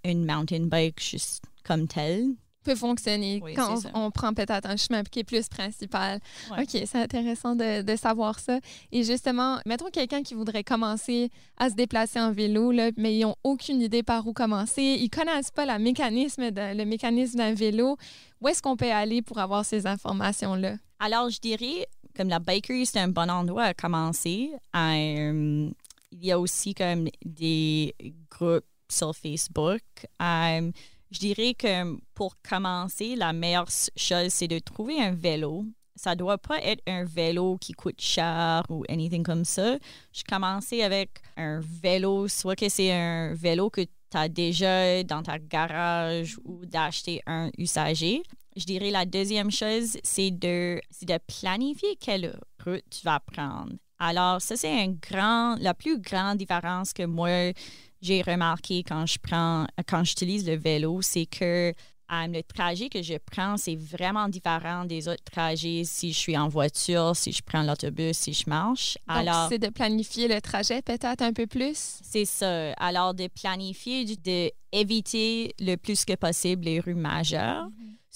une 0.05 0.27
mountain 0.27 0.67
bike 0.67 1.01
juste 1.01 1.43
comme 1.65 1.87
telle. 1.89 2.35
Peut 2.69 2.75
fonctionner 2.77 3.41
Oui, 3.43 3.55
quand 3.55 3.75
on, 3.95 4.07
on 4.07 4.11
prend 4.11 4.35
peut-être 4.35 4.67
un 4.69 4.77
chemin 4.77 5.03
qui 5.05 5.21
est 5.21 5.25
plus 5.25 5.49
principal. 5.49 6.21
Ouais. 6.51 6.63
OK, 6.63 6.83
c'est 6.87 6.97
intéressant 7.01 7.55
de, 7.57 7.83
de 7.83 7.97
savoir 7.97 8.39
ça. 8.41 8.59
Et 8.93 9.03
justement, 9.05 9.59
mettons 9.67 9.91
quelqu'un 9.91 10.23
qui 10.23 10.35
voudrait 10.35 10.65
commencer 10.65 11.31
à 11.57 11.71
se 11.71 11.75
déplacer 11.75 12.21
en 12.21 12.33
vélo, 12.33 12.71
là, 12.73 12.91
mais 12.97 13.17
ils 13.17 13.23
n'ont 13.23 13.37
aucune 13.45 13.81
idée 13.81 14.03
par 14.03 14.27
où 14.27 14.33
commencer. 14.33 14.83
Ils 15.01 15.11
connaissent 15.11 15.51
pas 15.51 15.65
la 15.67 15.79
mécanisme 15.79 16.51
de- 16.51 16.77
le 16.77 16.85
mécanisme 16.85 17.39
d'un 17.39 17.55
vélo. 17.55 17.97
Où 18.41 18.49
est-ce 18.49 18.61
qu'on 18.63 18.77
peut 18.77 18.93
aller 18.93 19.23
pour 19.23 19.39
avoir 19.39 19.65
ces 19.65 19.87
informations-là? 19.87 20.77
Alors, 21.01 21.31
je 21.31 21.39
dirais, 21.41 21.87
comme 22.17 22.29
la 22.29 22.39
bakery, 22.39 22.87
c'est 22.87 23.01
un 23.01 23.09
bon 23.09 23.31
endroit 23.31 23.65
à 23.65 23.75
commencer. 23.75 24.51
Euh, 24.77 25.71
il 26.13 26.25
y 26.25 26.33
a 26.33 26.39
aussi 26.39 26.75
comme 26.75 27.09
des 27.25 27.95
groupes 28.31 28.65
sur 28.91 29.15
Facebook. 29.15 29.83
Euh, 30.23 30.71
je 31.11 31.19
dirais 31.19 31.55
que 31.55 31.97
pour 32.15 32.37
commencer, 32.49 33.17
la 33.17 33.33
meilleure 33.33 33.69
chose, 33.97 34.29
c'est 34.29 34.49
de 34.49 34.59
trouver 34.59 35.01
un 35.01 35.13
vélo. 35.13 35.65
Ça 35.97 36.15
doit 36.15 36.39
pas 36.39 36.63
être 36.63 36.83
un 36.87 37.05
vélo 37.05 37.57
qui 37.61 37.73
coûte 37.73 38.01
cher 38.01 38.63
ou 38.69 38.85
anything 38.89 39.25
comme 39.25 39.45
ça. 39.45 39.79
Je 40.13 40.23
commençais 40.29 40.83
avec 40.83 41.11
un 41.37 41.61
vélo, 41.61 42.29
soit 42.29 42.55
que 42.55 42.69
c'est 42.69 42.93
un 42.93 43.35
vélo 43.35 43.69
que 43.69 43.81
tu 43.81 44.17
as 44.17 44.29
déjà 44.29 45.03
dans 45.03 45.23
ta 45.23 45.39
garage 45.39 46.39
ou 46.45 46.65
d'acheter 46.65 47.21
un 47.27 47.51
usager. 47.59 48.23
Je 48.57 48.65
dirais 48.65 48.91
la 48.91 49.05
deuxième 49.05 49.51
chose, 49.51 49.97
c'est 50.03 50.31
de, 50.31 50.81
de 51.03 51.19
planifier 51.27 51.97
quelle 51.97 52.39
route 52.65 52.85
tu 52.91 53.05
vas 53.05 53.21
prendre. 53.21 53.73
Alors, 54.01 54.41
ça, 54.41 54.57
c'est 54.57 54.81
un 54.81 54.93
grand, 54.93 55.57
la 55.57 55.75
plus 55.75 55.99
grande 55.99 56.39
différence 56.39 56.93
que 56.93 57.05
moi, 57.05 57.53
j'ai 58.01 58.23
remarqué 58.23 58.83
quand 58.83 59.07
je 59.07 59.19
prends, 59.19 59.67
quand 59.87 60.05
j'utilise 60.05 60.47
le 60.47 60.57
vélo, 60.57 61.01
c'est 61.03 61.27
que 61.27 61.73
euh, 62.11 62.27
le 62.27 62.43
trajet 62.43 62.89
que 62.89 63.03
je 63.03 63.15
prends, 63.19 63.59
c'est 63.59 63.77
vraiment 63.77 64.29
différent 64.29 64.85
des 64.87 65.09
autres 65.09 65.25
trajets 65.25 65.83
si 65.85 66.13
je 66.13 66.19
suis 66.19 66.39
en 66.39 66.49
voiture, 66.49 67.15
si 67.15 67.33
je 67.33 67.43
prends 67.43 67.63
l'autobus, 67.63 68.17
si 68.17 68.33
je 68.33 68.49
marche. 68.49 68.97
Donc, 69.07 69.19
Alors, 69.19 69.49
c'est 69.51 69.59
de 69.59 69.69
planifier 69.69 70.27
le 70.27 70.41
trajet 70.41 70.81
peut-être 70.81 71.21
un 71.21 71.33
peu 71.33 71.47
plus? 71.47 71.99
c'est 72.03 72.25
ça. 72.25 72.73
Alors, 72.75 73.13
de 73.13 73.29
planifier, 73.29 74.05
de 74.05 74.51
éviter 74.73 75.55
le 75.61 75.77
plus 75.77 76.05
que 76.05 76.15
possible 76.15 76.65
les 76.65 76.81
rues 76.81 76.95
majeures. 76.95 77.69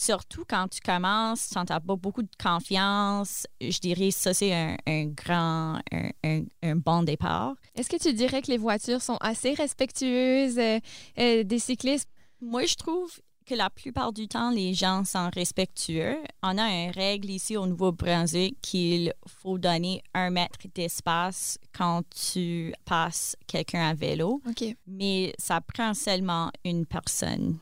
Surtout 0.03 0.45
quand 0.49 0.67
tu 0.69 0.81
commences, 0.81 1.51
quand 1.55 1.65
tu 1.67 1.73
n'as 1.73 1.81
pas 1.81 1.97
beaucoup 1.97 2.23
de 2.23 2.29
confiance, 2.43 3.47
je 3.61 3.79
dirais 3.79 4.11
ça, 4.11 4.35
c'est 4.35 4.53
un, 4.53 4.77
un 4.87 5.07
grand, 5.07 5.81
un, 5.93 6.11
un- 6.25 6.45
un 6.63 6.77
bon 6.77 7.03
départ. 7.05 7.55
Est-ce 7.75 7.89
que 7.89 7.97
tu 8.03 8.13
dirais 8.13 8.43
que 8.43 8.51
les 8.51 8.59
voitures 8.59 9.01
sont 9.03 9.19
assez 9.21 9.55
respectueuses 9.55 10.59
euh, 10.59 10.79
euh, 11.19 11.45
des 11.45 11.59
cyclistes? 11.59 12.09
Moi, 12.41 12.65
je 12.67 12.75
trouve 12.75 13.13
que 13.47 13.55
la 13.55 13.71
plupart 13.71 14.13
du 14.13 14.29
temps, 14.29 14.51
les 14.51 14.73
gens 14.75 15.05
sont 15.05 15.29
respectueux. 15.35 16.17
On 16.43 16.59
a 16.59 16.69
une 16.69 16.91
règle 16.91 17.31
ici 17.31 17.57
au 17.57 17.67
Nouveau-Brunswick 17.67 18.57
qu'il 18.61 19.13
faut 19.27 19.59
donner 19.59 20.03
un 20.15 20.31
mètre 20.31 20.59
d'espace 20.75 21.59
quand 21.77 22.03
tu 22.11 22.73
passes 22.85 23.37
quelqu'un 23.47 23.89
à 23.91 23.95
vélo. 23.95 24.41
OK. 24.49 24.65
mais 24.87 25.33
ça 25.39 25.61
prend 25.61 25.93
seulement 25.95 26.51
une 26.65 26.87
personne. 26.87 27.59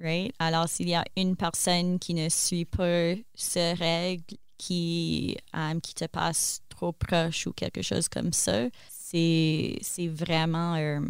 Right? 0.00 0.32
Alors, 0.38 0.68
s'il 0.68 0.88
y 0.88 0.94
a 0.94 1.04
une 1.16 1.34
personne 1.36 1.98
qui 1.98 2.14
ne 2.14 2.28
suit 2.28 2.64
pas 2.64 3.14
ces 3.34 3.72
règles, 3.72 4.36
qui, 4.56 5.36
euh, 5.56 5.78
qui 5.80 5.94
te 5.94 6.04
passe 6.06 6.60
trop 6.68 6.92
proche 6.92 7.46
ou 7.46 7.52
quelque 7.52 7.82
chose 7.82 8.08
comme 8.08 8.32
ça, 8.32 8.68
c'est 8.88 9.76
c'est 9.82 10.08
vraiment 10.08 10.74
euh, 10.76 11.00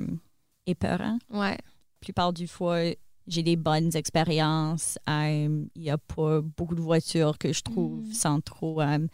épeurant. 0.67 1.19
Ouais. 1.31 1.57
La 1.57 2.01
plupart 2.01 2.33
du 2.33 2.47
fois, 2.47 2.81
j'ai 3.27 3.43
des 3.43 3.57
bonnes 3.57 3.95
expériences. 3.95 4.99
Euh, 5.09 5.67
Il 5.75 5.83
n'y 5.83 5.91
a 5.91 5.99
pas 5.99 6.41
beaucoup 6.41 6.75
de 6.75 6.81
voitures 6.81 7.37
que 7.39 7.53
je 7.53 7.61
trouve 7.63 8.07
Mhm. 8.07 8.13
sont 8.15 8.41
trop 8.41 8.81
euh, 8.81 9.07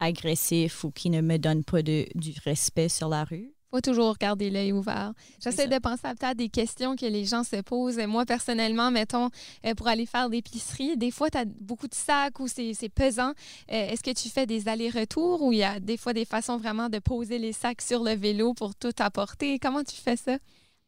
agressifs 0.00 0.82
ou 0.84 0.90
qui 0.90 1.10
ne 1.10 1.20
me 1.20 1.38
donnent 1.38 1.64
pas 1.64 1.82
de, 1.82 2.06
du 2.16 2.34
respect 2.44 2.88
sur 2.88 3.08
la 3.08 3.24
rue. 3.24 3.53
Faut 3.74 3.80
toujours 3.80 4.16
garder 4.18 4.50
l'œil 4.50 4.72
ouvert. 4.72 5.12
J'essaie 5.42 5.66
de 5.66 5.78
penser 5.78 6.06
à 6.06 6.14
peut-être 6.14 6.36
des 6.36 6.48
questions 6.48 6.94
que 6.94 7.06
les 7.06 7.24
gens 7.24 7.42
se 7.42 7.60
posent. 7.60 7.98
Moi, 8.06 8.24
personnellement, 8.24 8.92
mettons, 8.92 9.30
euh, 9.66 9.74
pour 9.74 9.88
aller 9.88 10.06
faire 10.06 10.28
l'épicerie, 10.28 10.96
des 10.96 11.10
fois, 11.10 11.28
tu 11.28 11.38
as 11.38 11.44
beaucoup 11.44 11.88
de 11.88 11.94
sacs 11.94 12.38
ou 12.38 12.46
c'est 12.46 12.72
c'est 12.74 12.88
pesant. 12.88 13.32
Euh, 13.72 13.90
Est-ce 13.90 14.02
que 14.02 14.12
tu 14.12 14.28
fais 14.28 14.46
des 14.46 14.68
allers-retours 14.68 15.42
ou 15.42 15.52
il 15.52 15.58
y 15.58 15.64
a 15.64 15.80
des 15.80 15.96
fois 15.96 16.12
des 16.12 16.24
façons 16.24 16.56
vraiment 16.56 16.88
de 16.88 17.00
poser 17.00 17.38
les 17.38 17.52
sacs 17.52 17.82
sur 17.82 18.04
le 18.04 18.12
vélo 18.12 18.54
pour 18.54 18.76
tout 18.76 18.94
apporter? 19.00 19.58
Comment 19.58 19.82
tu 19.82 19.96
fais 19.96 20.16
ça? 20.16 20.38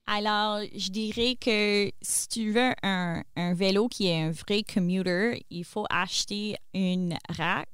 Alors, 0.09 0.61
je 0.77 0.91
dirais 0.91 1.35
que 1.41 1.91
si 2.01 2.29
tu 2.29 2.53
veux 2.53 2.73
un, 2.85 3.25
un 3.35 3.55
vélo 3.55 3.89
qui 3.89 4.07
est 4.07 4.23
un 4.23 4.31
vrai 4.31 4.63
commuter, 4.63 5.45
il 5.51 5.65
faut 5.65 5.87
acheter 5.91 6.55
une 6.73 7.17
rack 7.29 7.69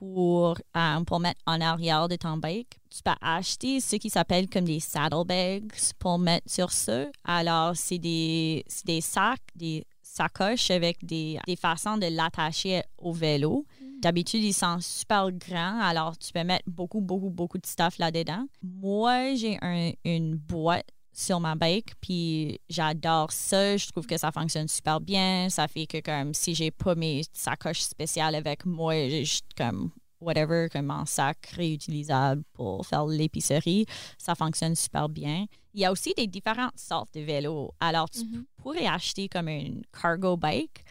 pour, 0.00 0.56
euh, 0.76 1.04
pour 1.06 1.20
mettre 1.20 1.40
en 1.46 1.60
arrière 1.60 2.08
de 2.08 2.16
ton 2.16 2.38
bike. 2.38 2.78
Tu 2.90 3.02
peux 3.04 3.10
acheter 3.20 3.80
ce 3.80 3.96
qui 3.96 4.08
s'appelle 4.10 4.48
comme 4.48 4.64
des 4.64 4.80
saddlebags 4.80 5.70
pour 5.98 6.18
mettre 6.18 6.50
sur 6.50 6.72
ça. 6.72 7.04
Alors, 7.22 7.76
c'est 7.76 7.98
des, 7.98 8.64
sacs, 9.00 9.38
des 9.54 9.84
sacoches 10.02 10.70
avec 10.70 11.04
des, 11.04 11.38
des 11.46 11.54
façons 11.56 11.98
de 11.98 12.06
l'attacher 12.06 12.82
au 12.98 13.12
vélo. 13.12 13.66
D'habitude, 14.00 14.42
ils 14.42 14.54
sont 14.54 14.78
super 14.80 15.30
grands, 15.30 15.78
alors 15.80 16.16
tu 16.16 16.32
peux 16.32 16.42
mettre 16.42 16.64
beaucoup, 16.66 17.02
beaucoup, 17.02 17.28
beaucoup 17.28 17.58
de 17.58 17.66
stuff 17.66 17.98
là-dedans. 17.98 18.46
Moi, 18.62 19.34
j'ai 19.34 19.58
un- 19.60 19.92
une 20.06 20.36
boîte 20.36 20.86
sur 21.12 21.40
ma 21.40 21.54
bike, 21.54 21.94
puis 22.00 22.60
j'adore 22.68 23.32
ça. 23.32 23.76
Je 23.76 23.86
trouve 23.88 24.06
que 24.06 24.16
ça 24.16 24.30
fonctionne 24.32 24.68
super 24.68 25.00
bien. 25.00 25.48
Ça 25.50 25.66
fait 25.68 25.86
que 25.86 26.00
comme 26.00 26.34
si 26.34 26.54
j'ai 26.54 26.70
pas 26.70 26.94
mes 26.94 27.22
sacoches 27.32 27.80
spéciales 27.80 28.34
avec 28.34 28.64
moi, 28.64 28.94
j'ai 28.94 29.24
juste 29.24 29.46
comme 29.56 29.90
whatever, 30.20 30.68
comme 30.70 30.90
un 30.90 31.06
sac 31.06 31.38
réutilisable 31.56 32.42
pour 32.52 32.86
faire 32.86 33.06
l'épicerie, 33.06 33.86
ça 34.18 34.34
fonctionne 34.34 34.74
super 34.74 35.08
bien. 35.08 35.46
Il 35.72 35.80
y 35.80 35.84
a 35.84 35.92
aussi 35.92 36.12
des 36.16 36.26
différentes 36.26 36.78
sortes 36.78 37.14
de 37.14 37.20
vélos. 37.20 37.70
Alors, 37.80 38.10
tu 38.10 38.20
Mhm. 38.24 38.44
pourrais 38.58 38.86
acheter 38.86 39.28
comme 39.28 39.48
une 39.48 39.82
cargo 40.00 40.36
bike. 40.36 40.84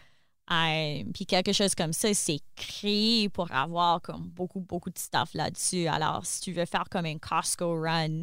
Euh, 0.52 1.04
puis 1.14 1.26
quelque 1.26 1.52
chose 1.52 1.74
comme 1.74 1.92
ça, 1.92 2.12
c'est 2.12 2.40
créé 2.56 3.28
pour 3.28 3.52
avoir 3.52 4.02
comme 4.02 4.28
beaucoup, 4.28 4.60
beaucoup 4.60 4.90
de 4.90 4.98
stuff 4.98 5.34
là-dessus. 5.34 5.86
Alors, 5.86 6.26
si 6.26 6.40
tu 6.40 6.52
veux 6.52 6.64
faire 6.64 6.88
comme 6.90 7.06
un 7.06 7.18
Costco 7.18 7.80
run 7.80 8.22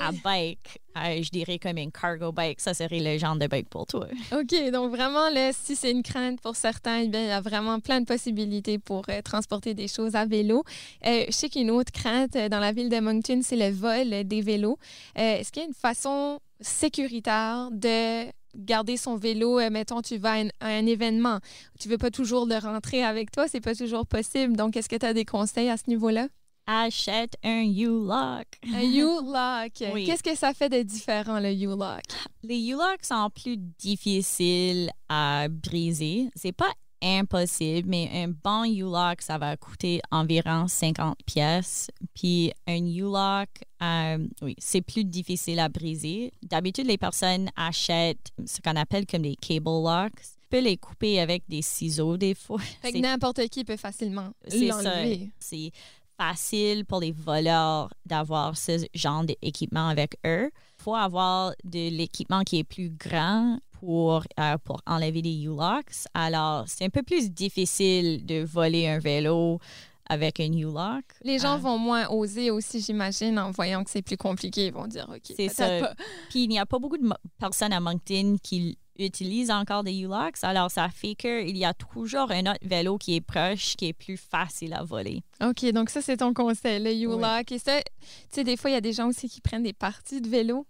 à 0.00 0.12
bike, 0.12 0.80
euh, 0.96 1.22
je 1.22 1.30
dirais 1.30 1.58
comme 1.58 1.78
une 1.78 1.90
cargo 1.90 2.32
bike, 2.32 2.60
ça 2.60 2.74
serait 2.74 3.00
le 3.00 3.18
genre 3.18 3.36
de 3.36 3.46
bike 3.46 3.68
pour 3.68 3.86
toi. 3.86 4.06
OK, 4.32 4.70
donc 4.70 4.90
vraiment, 4.90 5.30
là, 5.30 5.52
si 5.52 5.76
c'est 5.76 5.90
une 5.90 6.02
crainte 6.02 6.40
pour 6.40 6.56
certains, 6.56 6.98
eh 6.98 7.08
bien, 7.08 7.22
il 7.22 7.28
y 7.28 7.30
a 7.30 7.40
vraiment 7.40 7.80
plein 7.80 8.00
de 8.00 8.06
possibilités 8.06 8.78
pour 8.78 9.04
euh, 9.08 9.22
transporter 9.22 9.74
des 9.74 9.88
choses 9.88 10.14
à 10.14 10.26
vélo. 10.26 10.64
Euh, 11.06 11.24
je 11.28 11.32
sais 11.32 11.48
qu'une 11.48 11.70
autre 11.70 11.92
crainte 11.92 12.36
euh, 12.36 12.48
dans 12.48 12.60
la 12.60 12.72
ville 12.72 12.88
de 12.88 13.00
Moncton, 13.00 13.40
c'est 13.42 13.56
le 13.56 13.70
vol 13.70 14.24
des 14.24 14.40
vélos. 14.42 14.78
Est-ce 15.14 15.50
qu'il 15.52 15.62
y 15.62 15.64
a 15.64 15.68
une 15.68 15.74
façon 15.74 16.40
sécuritaire 16.60 17.70
de 17.70 18.26
garder 18.58 18.96
son 18.96 19.16
vélo, 19.16 19.58
euh, 19.60 19.70
mettons, 19.70 20.02
tu 20.02 20.18
vas 20.18 20.32
à 20.32 20.36
un, 20.40 20.48
à 20.60 20.66
un 20.68 20.86
événement, 20.86 21.38
tu 21.78 21.88
veux 21.88 21.98
pas 21.98 22.10
toujours 22.10 22.46
le 22.46 22.56
rentrer 22.58 23.02
avec 23.04 23.30
toi, 23.30 23.46
c'est 23.48 23.60
pas 23.60 23.74
toujours 23.74 24.06
possible. 24.06 24.56
Donc, 24.56 24.76
est-ce 24.76 24.88
que 24.88 24.96
tu 24.96 25.06
as 25.06 25.14
des 25.14 25.24
conseils 25.24 25.68
à 25.68 25.76
ce 25.76 25.84
niveau-là? 25.88 26.28
Achète 26.70 27.34
un 27.42 27.62
U-Lock. 27.62 28.46
Un 28.74 28.82
U-Lock, 28.82 29.72
Oui. 29.94 30.04
qu'est-ce 30.04 30.22
que 30.22 30.36
ça 30.36 30.52
fait 30.52 30.68
de 30.68 30.82
différent, 30.82 31.40
le 31.40 31.50
U-Lock? 31.52 32.02
Les 32.42 32.58
U-Locks 32.68 33.04
sont 33.04 33.30
plus 33.34 33.56
difficiles 33.56 34.90
à 35.08 35.46
briser. 35.48 36.28
C'est 36.34 36.52
pas 36.52 36.70
impossible, 37.02 37.88
mais 37.88 38.10
un 38.12 38.28
bon 38.28 38.64
U-Lock, 38.64 39.22
ça 39.22 39.38
va 39.38 39.56
coûter 39.56 40.00
environ 40.10 40.68
50 40.68 41.18
pièces. 41.24 41.90
Puis 42.14 42.52
un 42.66 42.84
U-Lock, 42.84 43.48
euh, 43.82 44.26
oui, 44.42 44.54
c'est 44.58 44.80
plus 44.80 45.04
difficile 45.04 45.58
à 45.60 45.68
briser. 45.68 46.32
D'habitude, 46.42 46.86
les 46.86 46.98
personnes 46.98 47.50
achètent 47.56 48.32
ce 48.44 48.60
qu'on 48.60 48.76
appelle 48.76 49.06
comme 49.06 49.22
des 49.22 49.36
cable 49.36 49.64
locks. 49.66 50.20
Tu 50.20 50.48
peux 50.50 50.60
les 50.60 50.76
couper 50.76 51.20
avec 51.20 51.44
des 51.48 51.62
ciseaux 51.62 52.16
des 52.16 52.34
fois. 52.34 52.60
Fait 52.82 52.92
que 52.92 52.98
n'importe 52.98 53.48
qui 53.48 53.64
peut 53.64 53.76
facilement 53.76 54.30
l'enlever. 54.50 55.30
C'est 55.38 55.72
facile 56.18 56.84
pour 56.84 57.00
les 57.00 57.12
voleurs 57.12 57.92
d'avoir 58.04 58.56
ce 58.56 58.84
genre 58.92 59.24
d'équipement 59.24 59.88
avec 59.88 60.16
eux. 60.26 60.50
Il 60.78 60.82
faut 60.82 60.94
avoir 60.94 61.52
de 61.64 61.90
l'équipement 61.90 62.42
qui 62.42 62.58
est 62.58 62.64
plus 62.64 62.90
grand 62.90 63.58
pour, 63.80 64.22
euh, 64.40 64.56
pour 64.64 64.80
enlever 64.86 65.22
des 65.22 65.42
U-locks. 65.44 66.06
Alors, 66.14 66.64
c'est 66.66 66.84
un 66.84 66.90
peu 66.90 67.02
plus 67.02 67.30
difficile 67.30 68.24
de 68.26 68.42
voler 68.44 68.86
un 68.88 68.98
vélo 68.98 69.58
avec 70.10 70.40
un 70.40 70.50
U-lock. 70.52 71.04
Les 71.22 71.38
gens 71.38 71.54
Euh, 71.56 71.58
vont 71.58 71.78
moins 71.78 72.08
oser 72.08 72.50
aussi, 72.50 72.80
j'imagine, 72.80 73.38
en 73.38 73.50
voyant 73.50 73.84
que 73.84 73.90
c'est 73.90 74.02
plus 74.02 74.16
compliqué. 74.16 74.66
Ils 74.68 74.72
vont 74.72 74.86
dire, 74.86 75.06
OK, 75.14 75.34
C'est 75.36 75.48
ça. 75.48 75.68
pas. 75.80 75.94
Puis, 76.30 76.44
il 76.44 76.48
n'y 76.48 76.58
a 76.58 76.64
pas 76.66 76.78
beaucoup 76.78 76.96
de 76.96 77.08
personnes 77.38 77.72
à 77.74 77.80
Moncton 77.80 78.36
qui 78.42 78.78
utilisent 78.98 79.50
encore 79.50 79.84
des 79.84 79.94
U-locks. 80.00 80.38
Alors, 80.42 80.70
ça 80.70 80.88
fait 80.88 81.14
qu'il 81.14 81.56
y 81.56 81.64
a 81.64 81.72
toujours 81.74 82.30
un 82.32 82.40
autre 82.50 82.58
vélo 82.62 82.96
qui 82.98 83.14
est 83.16 83.20
proche, 83.20 83.76
qui 83.76 83.86
est 83.88 83.92
plus 83.92 84.16
facile 84.16 84.72
à 84.74 84.82
voler. 84.82 85.22
OK, 85.44 85.64
donc 85.72 85.90
ça, 85.90 86.00
c'est 86.00 86.16
ton 86.16 86.32
conseil, 86.34 86.82
le 86.82 86.92
U-Lock. 86.94 87.52
Et 87.52 87.58
ça, 87.58 87.80
tu 87.80 87.84
sais, 88.30 88.44
des 88.44 88.56
fois, 88.56 88.70
il 88.70 88.74
y 88.74 88.76
a 88.76 88.80
des 88.80 88.92
gens 88.94 89.08
aussi 89.08 89.28
qui 89.28 89.40
prennent 89.40 89.62
des 89.62 89.72
parties 89.74 90.20
de 90.20 90.28
vélo. 90.28 90.66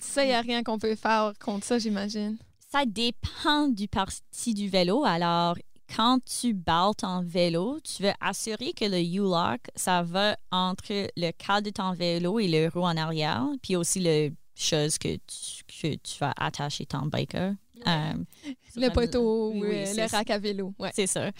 Ça, 0.00 0.24
il 0.24 0.28
n'y 0.28 0.34
a 0.34 0.40
rien 0.40 0.62
qu'on 0.62 0.78
peut 0.78 0.94
faire 0.94 1.32
contre 1.40 1.66
ça, 1.66 1.78
j'imagine. 1.78 2.36
Ça 2.70 2.84
dépend 2.86 3.68
du 3.68 3.88
parti 3.88 4.54
du 4.54 4.68
vélo. 4.68 5.04
Alors, 5.04 5.56
quand 5.94 6.18
tu 6.24 6.54
balles 6.54 6.94
ton 6.96 7.22
vélo, 7.22 7.80
tu 7.80 8.04
veux 8.04 8.12
assurer 8.20 8.72
que 8.72 8.84
le 8.84 9.00
U-lock, 9.00 9.60
ça 9.74 10.02
va 10.02 10.36
entre 10.50 11.10
le 11.16 11.30
cadre 11.32 11.66
de 11.66 11.70
ton 11.70 11.92
vélo 11.92 12.38
et 12.38 12.48
le 12.48 12.68
roue 12.68 12.84
en 12.84 12.96
arrière, 12.96 13.44
puis 13.60 13.76
aussi 13.76 14.00
le 14.00 14.30
chose 14.54 14.96
que 14.98 15.16
tu, 15.16 15.64
que 15.66 15.94
tu 15.96 16.18
vas 16.18 16.32
attacher 16.36 16.86
ton 16.86 17.06
biker. 17.06 17.54
Euh, 17.86 18.12
Le 18.76 18.88
poteau 18.90 19.50
ou 19.50 19.60
oui, 19.60 19.84
le 19.96 20.10
rack 20.10 20.30
à 20.30 20.38
vélo. 20.38 20.72
Ouais. 20.78 20.90
C'est 20.94 21.08
ça. 21.08 21.30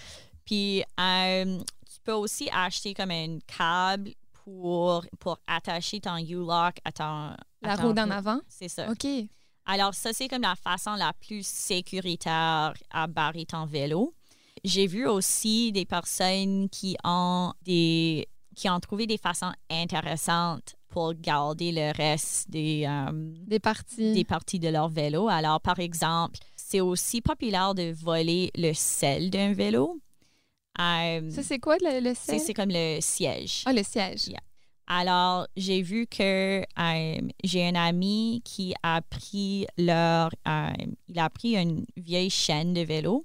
Puis, 0.45 0.83
euh, 0.99 1.59
tu 1.59 2.01
peux 2.05 2.13
aussi 2.13 2.49
acheter 2.53 2.93
comme 2.95 3.13
un 3.13 3.39
câble 3.47 4.11
pour, 4.45 5.05
pour 5.19 5.39
attacher 5.47 6.01
ton 6.01 6.17
U-lock 6.17 6.77
à 6.85 6.93
ton... 6.93 7.31
La 7.63 7.77
roue 7.77 7.93
d'en 7.93 8.11
avant? 8.11 8.41
C'est 8.49 8.69
ça. 8.69 8.91
OK. 8.91 9.07
Alors, 9.67 9.95
ça, 9.95 10.13
c'est 10.13 10.29
comme 10.29 10.43
la 10.43 10.57
façon 10.57 10.95
la 10.95 11.13
plus 11.13 11.47
sécuritaire 11.47 12.75
à 12.91 13.07
barrer 13.07 13.45
ton 13.47 13.65
vélo. 13.67 14.15
J'ai 14.65 14.87
vu 14.87 15.07
aussi 15.07 15.73
des 15.73 15.85
personnes 15.85 16.69
qui 16.69 16.97
ont 17.05 17.53
des 17.63 18.29
qui 18.55 18.69
ont 18.69 18.81
trouvé 18.81 19.07
des 19.07 19.17
façons 19.17 19.51
intéressantes 19.71 20.75
pour 20.89 21.15
garder 21.15 21.73
le 21.73 21.91
reste 21.97 22.51
des, 22.51 22.85
euh, 22.87 23.11
Des 23.47 23.59
parties. 23.59 24.13
des 24.13 24.25
parties 24.25 24.59
de 24.59 24.69
leur 24.69 24.91
vélo. 24.91 25.27
Alors, 25.29 25.59
par 25.61 25.79
exemple, 25.79 26.39
c'est 26.55 26.83
aussi 26.83 27.23
populaire 27.23 27.75
de 27.75 27.93
voler 27.93 28.51
le 28.55 28.75
sel 28.75 29.31
d'un 29.31 29.55
vélo. 29.55 30.02
Ça, 31.31 31.43
c'est 31.43 31.59
quoi 31.59 31.77
le, 31.81 32.01
le 32.01 32.15
sel? 32.15 32.41
c'est 32.41 32.55
comme 32.55 32.71
le 32.71 32.99
siège. 33.01 33.63
Ah, 33.67 33.73
le 33.73 33.83
siège. 33.83 34.29
Yeah. 34.29 34.41
Alors, 34.87 35.47
j'ai 35.57 35.81
vu 35.83 36.07
que 36.07 36.61
euh, 36.63 37.21
j'ai 37.45 37.67
un 37.69 37.75
ami 37.75 38.43
qui 38.45 38.75
a 38.83 39.01
pris 39.03 39.67
leur. 39.79 40.31
euh, 40.49 40.71
il 41.09 41.19
a 41.19 41.31
pris 41.31 41.57
une 41.57 41.87
vieille 41.97 42.31
chaîne 42.31 42.75
de 42.75 42.81
vélo, 42.81 43.25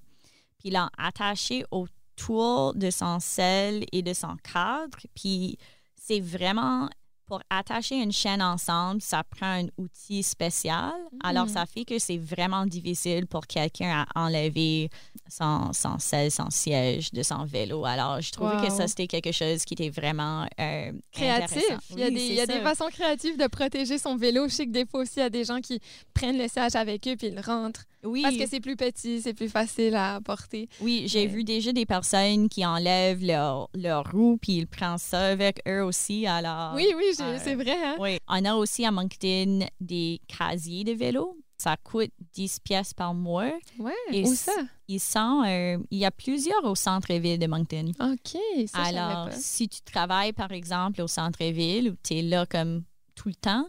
puis 0.60 0.70
il 0.70 0.74
l'a 0.74 0.89
attaché 0.98 1.66
autour 1.72 2.74
de 2.75 2.89
son 2.89 3.20
sel 3.20 3.86
et 3.92 4.01
de 4.01 4.13
son 4.13 4.36
cadre. 4.38 4.98
Puis 5.16 5.58
c'est 5.96 6.20
vraiment. 6.20 6.89
Pour 7.28 7.42
attacher 7.50 8.02
une 8.02 8.14
chaîne 8.14 8.42
ensemble, 8.42 9.02
ça 9.02 9.22
prend 9.24 9.60
un 9.60 9.66
outil 9.78 10.24
spécial. 10.24 10.94
Alors, 11.22 11.46
Mhm. 11.48 11.52
ça 11.54 11.66
fait 11.66 11.84
que 11.84 12.00
c'est 12.00 12.18
vraiment 12.18 12.66
difficile 12.66 13.28
pour 13.28 13.46
quelqu'un 13.48 14.06
à 14.16 14.24
enlever 14.28 14.90
son, 15.30 15.74
son 15.74 16.00
sel, 16.00 16.32
son 16.32 16.50
siège 16.50 17.12
de 17.12 17.22
son 17.24 17.44
vélo. 17.44 17.84
Alors, 17.84 18.22
je 18.22 18.32
trouvais 18.32 18.56
que 18.66 18.72
ça, 18.72 18.88
c'était 18.88 19.08
quelque 19.08 19.34
chose 19.34 19.66
qui 19.66 19.74
était 19.74 19.90
vraiment 19.90 20.46
euh, 20.58 20.94
Créatif. 21.12 21.64
Il 21.90 22.00
y 22.00 22.04
a, 22.04 22.08
Oui, 22.08 22.14
des, 22.14 22.20
c'est 22.20 22.28
il 22.28 22.36
y 22.36 22.40
a 22.42 22.46
ça. 22.46 22.54
des 22.58 22.62
façons 22.62 22.88
créatives 22.90 23.38
de 23.38 23.48
protéger 23.48 23.98
son 23.98 24.16
vélo. 24.16 24.48
Je 24.48 24.54
sais 24.54 24.66
que 24.66 24.72
des 24.72 24.86
fois 24.86 25.02
aussi, 25.02 25.14
il 25.18 25.20
y 25.20 25.24
a 25.24 25.30
des 25.30 25.44
gens 25.44 25.60
qui 25.60 25.82
prennent 26.14 26.38
le 26.38 26.48
siège 26.48 26.76
avec 26.76 27.06
eux 27.10 27.18
puis 27.18 27.28
ils 27.28 27.36
le 27.36 27.42
rentrent. 27.42 27.84
Oui, 28.08 28.22
Parce 28.22 28.38
que 28.38 28.48
c'est 28.48 28.60
plus 28.60 28.76
petit, 28.76 29.22
c'est 29.22 29.34
plus 29.34 29.50
facile 29.50 29.96
à 29.96 30.20
porter. 30.24 30.70
oui 30.82 31.04
j'ai 31.08 31.22
Ouais. 31.22 31.28
vu 31.28 31.44
déjà 31.44 31.72
des 31.74 31.86
personnes 31.86 32.48
qui 32.50 32.66
enlèvent 32.66 33.24
leur, 33.26 33.70
leur 33.76 34.10
roue 34.12 34.38
puis 34.42 34.54
ils 34.54 34.68
prennent 34.68 34.98
ça 34.98 35.28
avec 35.28 35.62
eux 35.68 35.84
aussi. 35.84 36.26
Alors, 36.26 36.74
oui, 36.76 36.88
oui, 36.96 37.04
euh, 37.20 37.38
c'est 37.44 37.56
vrai. 37.56 37.76
Hein? 37.86 37.96
oui. 38.00 38.18
On 38.28 38.44
a 38.46 38.56
aussi 38.56 38.86
à 38.86 38.92
Moncton 38.92 39.60
des 39.82 40.22
casiers 40.28 40.84
de 40.84 40.94
vélo. 40.94 41.38
Ça 41.60 41.76
coûte 41.84 42.12
10 42.34 42.60
pièces 42.60 42.94
par 42.94 43.16
mois. 43.16 43.52
Ouais. 43.80 43.92
Et 44.12 44.24
Où 44.24 44.36
ça? 44.36 44.52
Ils 44.88 45.00
sont, 45.00 45.44
euh, 45.46 45.78
il 45.90 45.98
y 45.98 46.06
a 46.06 46.12
plusieurs 46.12 46.64
au 46.64 46.76
centre-ville 46.76 47.40
de 47.40 47.48
Moncton. 47.48 47.92
OK. 48.00 48.40
Ça, 48.68 48.78
Alors, 48.84 49.30
pas. 49.30 49.32
si 49.32 49.68
tu 49.68 49.82
travailles, 49.82 50.34
par 50.34 50.52
exemple, 50.52 51.02
au 51.02 51.08
centre-ville 51.08 51.90
ou 51.90 51.96
tu 52.04 52.14
es 52.14 52.22
là 52.22 52.46
comme 52.46 52.84
tout 53.16 53.28
le 53.30 53.34
temps. 53.36 53.66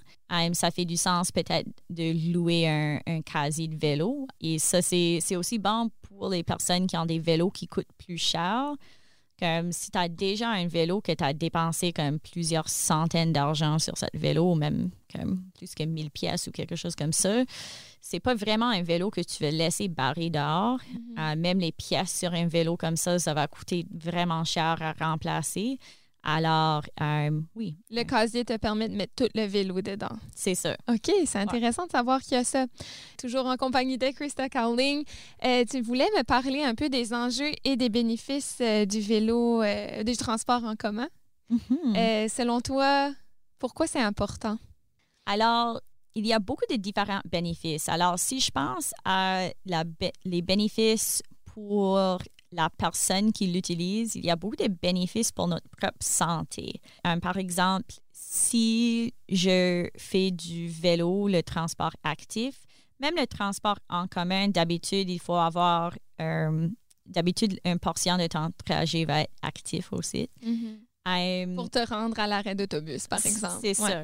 Ça 0.52 0.70
fait 0.70 0.84
du 0.84 0.96
sens 0.96 1.32
peut-être 1.32 1.68
de 1.88 2.32
louer 2.32 2.68
un, 2.68 3.00
un 3.06 3.22
casier 3.22 3.68
de 3.68 3.76
vélo. 3.76 4.26
Et 4.40 4.58
ça, 4.58 4.82
c'est 4.82 5.36
aussi 5.36 5.58
bon 5.58 5.90
pour 6.02 6.28
les 6.28 6.42
personnes 6.42 6.86
qui 6.86 6.96
ont 6.96 7.06
des 7.06 7.18
vélos 7.18 7.50
qui 7.50 7.66
coûtent 7.66 7.92
plus 7.96 8.18
cher. 8.18 8.74
Comme 9.38 9.70
si 9.70 9.92
tu 9.92 9.98
as 9.98 10.08
déjà 10.08 10.50
un 10.50 10.66
vélo 10.66 11.00
que 11.00 11.12
tu 11.12 11.22
as 11.22 11.32
dépensé 11.32 11.92
comme 11.92 12.18
plusieurs 12.18 12.68
centaines 12.68 13.32
d'argent 13.32 13.78
sur 13.78 13.96
ce 13.96 14.06
vélo, 14.12 14.56
même 14.56 14.90
comme 15.14 15.44
plus 15.56 15.76
que 15.76 15.84
1000 15.84 16.10
pièces 16.10 16.48
ou 16.48 16.50
quelque 16.50 16.74
chose 16.74 16.96
comme 16.96 17.12
ça, 17.12 17.44
c'est 18.00 18.18
pas 18.18 18.34
vraiment 18.34 18.68
un 18.68 18.82
vélo 18.82 19.10
que 19.10 19.20
tu 19.20 19.44
veux 19.44 19.50
laisser 19.50 19.86
barré 19.86 20.28
dehors. 20.28 20.80
Euh, 21.18 21.36
même 21.36 21.60
les 21.60 21.70
pièces 21.70 22.18
sur 22.18 22.34
un 22.34 22.48
vélo 22.48 22.76
comme 22.76 22.96
ça, 22.96 23.20
ça 23.20 23.32
va 23.32 23.46
coûter 23.46 23.86
vraiment 23.94 24.44
cher 24.44 24.76
à 24.80 24.92
remplacer. 24.92 25.78
Alors, 26.22 26.82
euh, 27.00 27.40
oui, 27.54 27.76
Le 27.90 28.02
casier 28.02 28.44
te 28.44 28.56
permet 28.56 28.88
de 28.88 28.94
mettre 28.94 29.14
tout 29.14 29.28
le 29.34 29.46
vélo 29.46 29.80
dedans. 29.80 30.16
c'est 30.34 30.54
ça. 30.54 30.76
OK, 30.88 31.10
c'est 31.24 31.38
intéressant 31.38 31.86
de 31.86 31.90
savoir 31.92 32.20
qu'il 32.20 32.32
y 32.32 32.40
a 32.40 32.44
ça. 32.44 32.66
Toujours 33.18 33.46
en 33.46 33.56
compagnie 33.56 33.98
de 33.98 34.08
Krista 34.08 34.48
Cowling. 34.48 35.04
Euh, 35.44 35.64
tu 35.70 35.80
voulais 35.80 36.08
me 36.16 36.24
parler 36.24 36.62
un 36.62 36.74
peu 36.74 36.88
des 36.88 37.14
enjeux 37.14 37.52
et 37.64 37.76
des 37.76 37.88
bénéfices 37.88 38.58
euh, 38.60 38.84
du 38.84 39.00
vélo, 39.00 39.62
euh, 39.62 40.02
du 40.02 40.16
transport 40.16 40.64
en 40.64 40.74
commun. 40.74 41.08
Mhm. 41.50 41.96
Euh, 41.96 42.28
selon 42.28 42.60
toi, 42.60 43.12
pourquoi 43.58 43.86
c'est 43.86 44.00
important? 44.02 44.58
Alors, 45.26 45.80
il 46.14 46.26
y 46.26 46.32
a 46.32 46.38
beaucoup 46.40 46.64
de 46.68 46.76
différents 46.76 47.20
bénéfices. 47.30 47.88
Alors, 47.88 48.18
si 48.18 48.40
je 48.40 48.50
pense 48.50 48.92
à 49.04 49.48
la 49.66 49.84
les 50.24 50.42
bénéfices 50.42 51.22
pour 51.44 52.18
la 52.52 52.70
personne 52.70 53.32
qui 53.32 53.46
l'utilise, 53.48 54.14
il 54.14 54.24
y 54.24 54.30
a 54.30 54.36
beaucoup 54.36 54.56
de 54.56 54.68
bénéfices 54.68 55.32
pour 55.32 55.48
notre 55.48 55.68
propre 55.68 55.96
santé. 56.00 56.80
Euh, 57.06 57.18
par 57.20 57.36
exemple, 57.36 57.94
si 58.12 59.12
je 59.28 59.88
fais 59.96 60.30
du 60.30 60.68
vélo, 60.68 61.28
le 61.28 61.42
transport 61.42 61.92
actif, 62.02 62.54
même 63.00 63.14
le 63.16 63.26
transport 63.26 63.78
en 63.88 64.06
commun, 64.08 64.48
d'habitude, 64.48 65.08
il 65.10 65.20
faut 65.20 65.34
avoir, 65.36 65.94
euh, 66.20 66.68
d'habitude, 67.06 67.60
une 67.64 67.78
portion 67.78 68.16
de 68.16 68.26
ton 68.26 68.50
trajet 68.64 69.04
va 69.04 69.20
être 69.22 69.32
actif 69.42 69.92
aussi. 69.92 70.28
Euh, 71.06 71.54
Pour 71.54 71.70
te 71.70 71.78
rendre 71.88 72.18
à 72.18 72.26
l'arrêt 72.26 72.54
d'autobus, 72.54 73.06
par 73.06 73.24
exemple. 73.24 73.58
c'est 73.62 73.80
Ouais. 73.80 73.90
ça. 73.90 74.02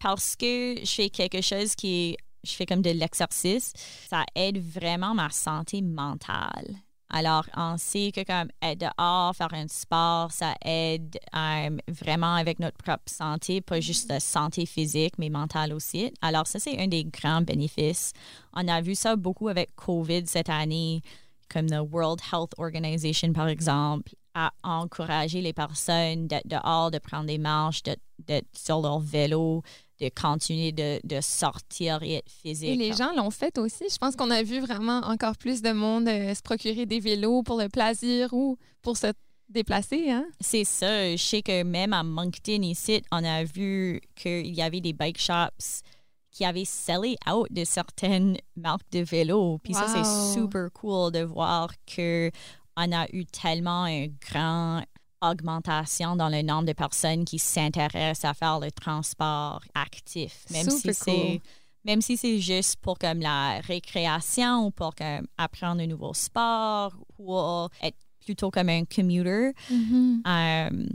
Parce 0.00 0.36
que 0.36 0.76
je 0.82 0.90
fais 0.90 1.08
quelque 1.08 1.40
chose 1.40 1.74
qui 1.74 2.10
est, 2.10 2.16
je 2.44 2.52
fais 2.52 2.66
comme 2.66 2.82
de 2.82 2.90
l'exercice, 2.90 3.72
ça 4.10 4.24
aide 4.34 4.58
vraiment 4.58 5.14
ma 5.14 5.30
santé 5.30 5.80
mentale. 5.80 6.76
Alors, 7.14 7.44
on 7.54 7.76
sait 7.76 8.10
que 8.10 8.24
comme 8.24 8.48
être 8.62 8.80
dehors, 8.80 9.36
faire 9.36 9.52
un 9.52 9.68
sport, 9.68 10.32
ça 10.32 10.54
aide 10.64 11.18
euh, 11.36 11.76
vraiment 11.88 12.34
avec 12.34 12.58
notre 12.58 12.78
propre 12.78 13.02
santé, 13.06 13.60
pas 13.60 13.80
juste 13.80 14.08
la 14.08 14.18
santé 14.18 14.64
physique, 14.64 15.18
mais 15.18 15.28
mentale 15.28 15.74
aussi. 15.74 16.12
Alors, 16.22 16.46
ça, 16.46 16.58
c'est 16.58 16.78
un 16.80 16.88
des 16.88 17.04
grands 17.04 17.42
bénéfices. 17.42 18.12
On 18.54 18.66
a 18.66 18.80
vu 18.80 18.94
ça 18.94 19.14
beaucoup 19.16 19.48
avec 19.48 19.76
COVID 19.76 20.22
cette 20.26 20.48
année, 20.48 21.02
comme 21.50 21.66
le 21.66 21.80
World 21.80 22.20
Health 22.32 22.54
Organization, 22.56 23.34
par 23.34 23.48
exemple, 23.48 24.14
a 24.34 24.50
encouragé 24.62 25.42
les 25.42 25.52
personnes 25.52 26.26
d'être 26.26 26.46
dehors, 26.46 26.90
de 26.90 26.98
prendre 26.98 27.26
des 27.26 27.36
marches, 27.36 27.82
d'être 27.82 28.48
sur 28.56 28.80
leur 28.80 29.00
vélo, 29.00 29.62
de 30.02 30.10
continuer 30.20 30.72
de, 30.72 31.00
de 31.04 31.20
sortir 31.20 32.02
et 32.02 32.16
être 32.16 32.30
physique. 32.30 32.68
Et 32.68 32.76
les 32.76 32.92
gens 32.92 33.12
l'ont 33.16 33.30
fait 33.30 33.56
aussi. 33.58 33.84
Je 33.90 33.96
pense 33.98 34.16
qu'on 34.16 34.30
a 34.30 34.42
vu 34.42 34.60
vraiment 34.60 34.98
encore 35.04 35.36
plus 35.36 35.62
de 35.62 35.72
monde 35.72 36.08
euh, 36.08 36.34
se 36.34 36.42
procurer 36.42 36.86
des 36.86 36.98
vélos 36.98 37.42
pour 37.42 37.60
le 37.60 37.68
plaisir 37.68 38.32
ou 38.32 38.58
pour 38.82 38.96
se 38.96 39.12
déplacer. 39.48 40.10
Hein? 40.10 40.26
C'est 40.40 40.64
ça. 40.64 41.12
Je 41.12 41.22
sais 41.22 41.42
que 41.42 41.62
même 41.62 41.92
à 41.92 42.02
Moncton, 42.02 42.62
ici, 42.62 43.02
on 43.12 43.22
a 43.22 43.44
vu 43.44 44.00
qu'il 44.16 44.54
y 44.54 44.62
avait 44.62 44.80
des 44.80 44.92
bike 44.92 45.20
shops 45.20 45.82
qui 46.32 46.44
avaient 46.44 46.64
sellé 46.64 47.16
out 47.30 47.46
de 47.50 47.64
certaines 47.64 48.38
marques 48.56 48.90
de 48.90 49.00
vélos. 49.00 49.58
Puis 49.62 49.74
ça, 49.74 49.86
c'est 49.86 50.34
super 50.34 50.72
cool 50.72 51.12
de 51.12 51.20
voir 51.20 51.70
que 51.86 52.30
on 52.76 52.90
a 52.90 53.06
eu 53.12 53.26
tellement 53.26 53.86
une 53.86 54.14
grande 54.30 54.84
augmentation 55.22 56.16
dans 56.16 56.28
le 56.28 56.42
nombre 56.42 56.66
de 56.66 56.72
personnes 56.72 57.24
qui 57.24 57.38
s'intéressent 57.38 58.30
à 58.30 58.34
faire 58.34 58.60
le 58.60 58.70
transport 58.70 59.62
actif. 59.74 60.44
Même 60.50 60.70
Super 60.70 60.94
si 60.94 61.00
c'est 61.04 61.12
cool. 61.12 61.40
même 61.84 62.02
si 62.02 62.16
c'est 62.16 62.38
juste 62.40 62.76
pour 62.76 62.98
comme 62.98 63.20
la 63.20 63.60
récréation 63.60 64.66
ou 64.66 64.70
pour 64.70 64.94
comme 64.94 65.26
apprendre 65.38 65.80
un 65.82 65.86
nouveau 65.86 66.14
sport 66.14 66.92
ou 67.18 67.36
être 67.82 67.96
plutôt 68.24 68.50
comme 68.50 68.68
un 68.68 68.84
commuter. 68.84 69.52
Euh, 69.70 70.86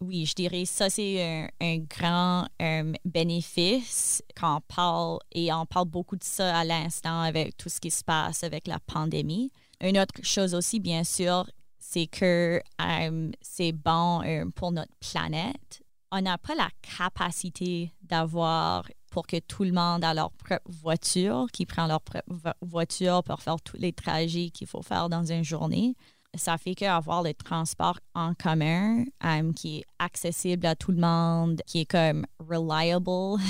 oui, 0.00 0.26
je 0.26 0.34
dirais 0.34 0.64
ça, 0.64 0.90
c'est 0.90 1.22
un, 1.22 1.48
un 1.60 1.78
grand 1.78 2.46
euh, 2.60 2.92
bénéfice 3.04 4.22
quand 4.36 4.56
on 4.56 4.60
parle, 4.74 5.18
et 5.32 5.52
on 5.52 5.64
parle 5.66 5.86
beaucoup 5.88 6.16
de 6.16 6.24
ça 6.24 6.58
à 6.58 6.64
l'instant 6.64 7.22
avec 7.22 7.56
tout 7.56 7.68
ce 7.68 7.80
qui 7.80 7.90
se 7.90 8.04
passe 8.04 8.44
avec 8.44 8.66
la 8.66 8.78
pandémie. 8.80 9.50
Une 9.80 9.98
autre 9.98 10.14
chose 10.22 10.54
aussi, 10.54 10.78
bien 10.80 11.04
sûr, 11.04 11.48
c'est 11.90 12.06
que 12.06 12.60
euh, 12.82 13.30
c'est 13.40 13.72
bon 13.72 14.22
euh, 14.22 14.44
pour 14.54 14.72
notre 14.72 14.92
planète. 15.00 15.82
On 16.12 16.20
n'a 16.20 16.36
pas 16.38 16.54
la 16.54 16.68
capacité 16.82 17.92
d'avoir 18.02 18.86
pour 19.10 19.26
que 19.26 19.38
tout 19.38 19.64
le 19.64 19.72
monde 19.72 20.04
a 20.04 20.12
leur 20.12 20.30
propre 20.32 20.62
voiture, 20.68 21.46
qui 21.52 21.64
prend 21.64 21.86
leur 21.86 22.02
propre 22.02 22.24
vo- 22.28 22.50
voiture 22.60 23.22
pour 23.24 23.40
faire 23.40 23.60
tous 23.62 23.78
les 23.78 23.92
trajets 23.94 24.50
qu'il 24.50 24.66
faut 24.66 24.82
faire 24.82 25.08
dans 25.08 25.24
une 25.24 25.44
journée 25.44 25.94
ça 26.34 26.58
fait 26.58 26.74
qu'avoir 26.74 27.22
le 27.22 27.32
transport 27.32 27.98
en 28.14 28.34
commun 28.34 29.02
euh, 29.24 29.50
qui 29.54 29.78
est 29.78 29.84
accessible 29.98 30.66
à 30.66 30.76
tout 30.76 30.92
le 30.92 30.98
monde, 31.00 31.62
qui 31.66 31.80
est 31.80 31.84
comme 31.86 32.26
reliable, 32.38 33.42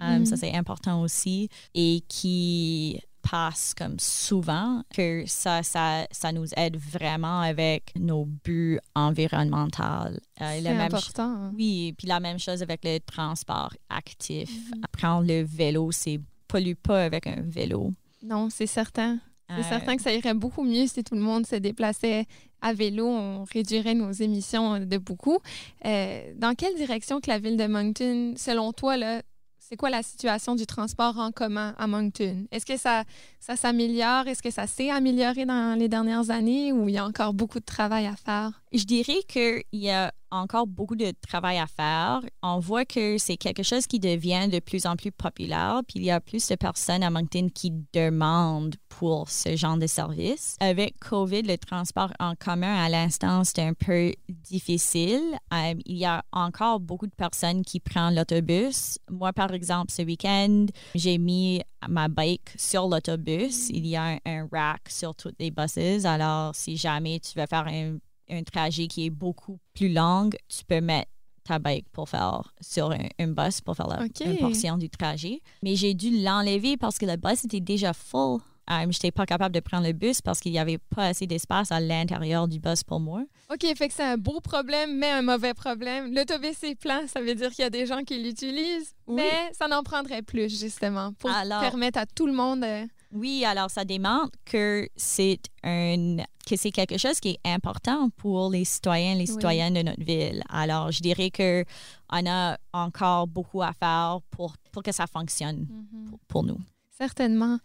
ça 0.26 0.36
c'est 0.36 0.52
important 0.52 1.02
aussi, 1.02 1.48
et 1.72 2.02
qui 2.08 3.00
passe 3.30 3.74
comme 3.74 3.98
souvent, 3.98 4.82
que 4.94 5.24
ça, 5.26 5.62
ça, 5.62 6.06
ça 6.10 6.32
nous 6.32 6.46
aide 6.56 6.76
vraiment 6.76 7.40
avec 7.40 7.92
nos 7.98 8.24
buts 8.24 8.78
environnementaux. 8.94 9.82
Euh, 9.82 10.10
C'est 10.38 10.60
la 10.60 10.70
même 10.74 10.80
important. 10.82 11.22
hein. 11.24 11.52
oui, 11.56 11.94
puis 11.96 12.06
la 12.06 12.20
même 12.20 12.38
chose 12.38 12.62
avec 12.62 12.80
le 12.84 12.98
transport 13.00 13.72
actif. 13.88 14.50
Prendre 14.92 15.26
le 15.26 15.42
vélo, 15.42 15.90
c'est 15.92 16.20
pollue 16.48 16.74
pas 16.80 17.04
avec 17.04 17.26
un 17.26 17.42
vélo. 17.42 17.92
Non, 18.22 18.48
c'est 18.50 18.66
certain. 18.66 19.18
C'est 19.48 19.60
Euh, 19.60 19.62
certain 19.68 19.96
que 19.96 20.02
ça 20.02 20.12
irait 20.12 20.34
beaucoup 20.34 20.64
mieux 20.64 20.86
si 20.88 21.04
tout 21.04 21.14
le 21.14 21.20
monde 21.20 21.46
se 21.46 21.54
déplaçait 21.56 22.26
à 22.60 22.72
vélo. 22.72 23.06
On 23.06 23.44
réduirait 23.44 23.94
nos 23.94 24.10
émissions 24.10 24.80
de 24.80 24.98
beaucoup. 24.98 25.38
Euh, 25.84 26.32
dans 26.36 26.54
quelle 26.54 26.74
direction 26.74 27.20
que 27.20 27.30
la 27.30 27.38
ville 27.38 27.56
de 27.56 27.66
Moncton, 27.66 28.34
selon 28.36 28.72
toi, 28.72 28.96
là, 28.96 29.22
c'est 29.68 29.76
quoi 29.76 29.90
la 29.90 30.04
situation 30.04 30.54
du 30.54 30.64
transport 30.64 31.18
en 31.18 31.32
commun 31.32 31.74
à 31.76 31.88
Moncton? 31.88 32.46
Est-ce 32.52 32.64
que 32.64 32.76
ça, 32.76 33.02
ça 33.40 33.56
s'améliore? 33.56 34.28
Est-ce 34.28 34.40
que 34.40 34.52
ça 34.52 34.68
s'est 34.68 34.90
amélioré 34.90 35.44
dans 35.44 35.76
les 35.76 35.88
dernières 35.88 36.30
années 36.30 36.72
ou 36.72 36.88
il 36.88 36.94
y 36.94 36.98
a 36.98 37.04
encore 37.04 37.34
beaucoup 37.34 37.58
de 37.58 37.64
travail 37.64 38.06
à 38.06 38.14
faire? 38.14 38.62
Je 38.72 38.84
dirais 38.84 39.22
qu'il 39.28 39.62
y 39.72 39.90
a 39.90 40.12
encore 40.30 40.66
beaucoup 40.66 40.96
de 40.96 41.12
travail 41.26 41.58
à 41.58 41.66
faire. 41.66 42.20
On 42.42 42.58
voit 42.58 42.84
que 42.84 43.16
c'est 43.16 43.36
quelque 43.36 43.62
chose 43.62 43.86
qui 43.86 44.00
devient 44.00 44.48
de 44.50 44.58
plus 44.58 44.86
en 44.86 44.96
plus 44.96 45.12
populaire, 45.12 45.82
puis 45.86 46.00
il 46.00 46.04
y 46.04 46.10
a 46.10 46.20
plus 46.20 46.46
de 46.48 46.56
personnes 46.56 47.02
à 47.02 47.10
Moncton 47.10 47.48
qui 47.54 47.72
demandent 47.92 48.74
pour 48.88 49.30
ce 49.30 49.54
genre 49.56 49.76
de 49.76 49.86
service. 49.86 50.56
Avec 50.60 50.98
COVID, 50.98 51.42
le 51.42 51.56
transport 51.56 52.12
en 52.18 52.34
commun 52.34 52.74
à 52.74 52.88
l'instant, 52.88 53.44
c'est 53.44 53.60
un 53.60 53.74
peu 53.74 54.12
difficile. 54.28 55.38
Euh, 55.52 55.74
il 55.84 55.96
y 55.96 56.04
a 56.04 56.24
encore 56.32 56.80
beaucoup 56.80 57.06
de 57.06 57.14
personnes 57.14 57.62
qui 57.62 57.78
prennent 57.78 58.14
l'autobus. 58.14 58.98
Moi, 59.10 59.32
par 59.32 59.52
exemple, 59.52 59.92
ce 59.92 60.02
week-end, 60.02 60.66
j'ai 60.94 61.18
mis 61.18 61.62
ma 61.88 62.08
bike 62.08 62.50
sur 62.56 62.88
l'autobus. 62.88 63.68
Il 63.70 63.86
y 63.86 63.96
a 63.96 64.04
un, 64.04 64.18
un 64.26 64.48
rack 64.50 64.88
sur 64.88 65.14
toutes 65.14 65.36
les 65.38 65.52
buses. 65.52 66.04
Alors, 66.04 66.54
si 66.54 66.76
jamais 66.76 67.20
tu 67.20 67.38
veux 67.38 67.46
faire 67.46 67.66
un 67.68 67.98
un 68.30 68.42
trajet 68.42 68.86
qui 68.86 69.06
est 69.06 69.10
beaucoup 69.10 69.58
plus 69.74 69.92
long, 69.92 70.30
tu 70.48 70.64
peux 70.66 70.80
mettre 70.80 71.10
ta 71.44 71.58
bike 71.60 71.88
pour 71.90 72.08
faire 72.08 72.42
sur 72.60 72.90
un, 72.90 73.06
un 73.20 73.28
bus 73.28 73.60
pour 73.60 73.76
faire 73.76 73.86
la, 73.86 74.04
OK. 74.04 74.20
une 74.24 74.38
portion 74.38 74.76
du 74.78 74.90
trajet. 74.90 75.40
Mais 75.62 75.76
j'ai 75.76 75.94
dû 75.94 76.22
l'enlever 76.22 76.76
parce 76.76 76.98
que 76.98 77.06
le 77.06 77.16
bus 77.16 77.44
était 77.44 77.60
déjà 77.60 77.92
full. 77.92 78.40
Euh, 78.68 78.80
je 78.80 78.86
n'étais 78.86 79.12
pas 79.12 79.26
capable 79.26 79.54
de 79.54 79.60
prendre 79.60 79.86
le 79.86 79.92
bus 79.92 80.20
parce 80.20 80.40
qu'il 80.40 80.50
n'y 80.50 80.58
avait 80.58 80.78
pas 80.78 81.06
assez 81.06 81.28
d'espace 81.28 81.70
à 81.70 81.78
l'intérieur 81.78 82.48
du 82.48 82.58
bus 82.58 82.82
pour 82.82 82.98
moi. 82.98 83.22
OK, 83.48 83.64
fait 83.76 83.86
que 83.86 83.94
c'est 83.94 84.02
un 84.02 84.16
beau 84.16 84.40
problème, 84.40 84.98
mais 84.98 85.08
un 85.08 85.22
mauvais 85.22 85.54
problème. 85.54 86.12
L'autobus 86.12 86.64
est 86.64 86.74
plein, 86.74 87.06
ça 87.06 87.20
veut 87.20 87.36
dire 87.36 87.50
qu'il 87.52 87.62
y 87.62 87.66
a 87.66 87.70
des 87.70 87.86
gens 87.86 88.02
qui 88.02 88.20
l'utilisent, 88.20 88.92
Oui. 89.06 89.22
mais 89.22 89.52
ça 89.52 89.68
n'en 89.68 89.84
prendrait 89.84 90.22
plus, 90.22 90.48
justement, 90.60 91.12
pour 91.12 91.30
Alors- 91.30 91.60
permettre 91.60 92.00
à 92.00 92.06
tout 92.06 92.26
le 92.26 92.32
monde 92.32 92.62
de... 92.62 92.88
Oui, 93.12 93.44
alors 93.44 93.70
ça 93.70 93.84
démontre 93.84 94.32
que 94.44 94.88
c'est 94.96 95.38
un 95.62 96.16
que 96.48 96.54
c'est 96.56 96.70
quelque 96.70 96.96
chose 96.96 97.18
qui 97.18 97.30
est 97.30 97.40
important 97.50 98.08
pour 98.10 98.50
les 98.50 98.64
citoyens, 98.64 99.14
les 99.14 99.20
Oui. 99.22 99.26
citoyennes 99.26 99.74
de 99.74 99.82
notre 99.82 100.02
ville. 100.04 100.44
Alors, 100.48 100.92
je 100.92 101.00
dirais 101.00 101.30
que 101.30 101.64
on 102.08 102.24
a 102.24 102.56
encore 102.72 103.26
beaucoup 103.26 103.62
à 103.62 103.72
faire 103.72 104.20
pour, 104.30 104.54
pour 104.70 104.84
que 104.84 104.92
ça 104.92 105.08
fonctionne 105.08 105.66
pour, 106.08 106.18
pour 106.28 106.42
nous. 106.44 106.58
Certainement. 106.96 107.58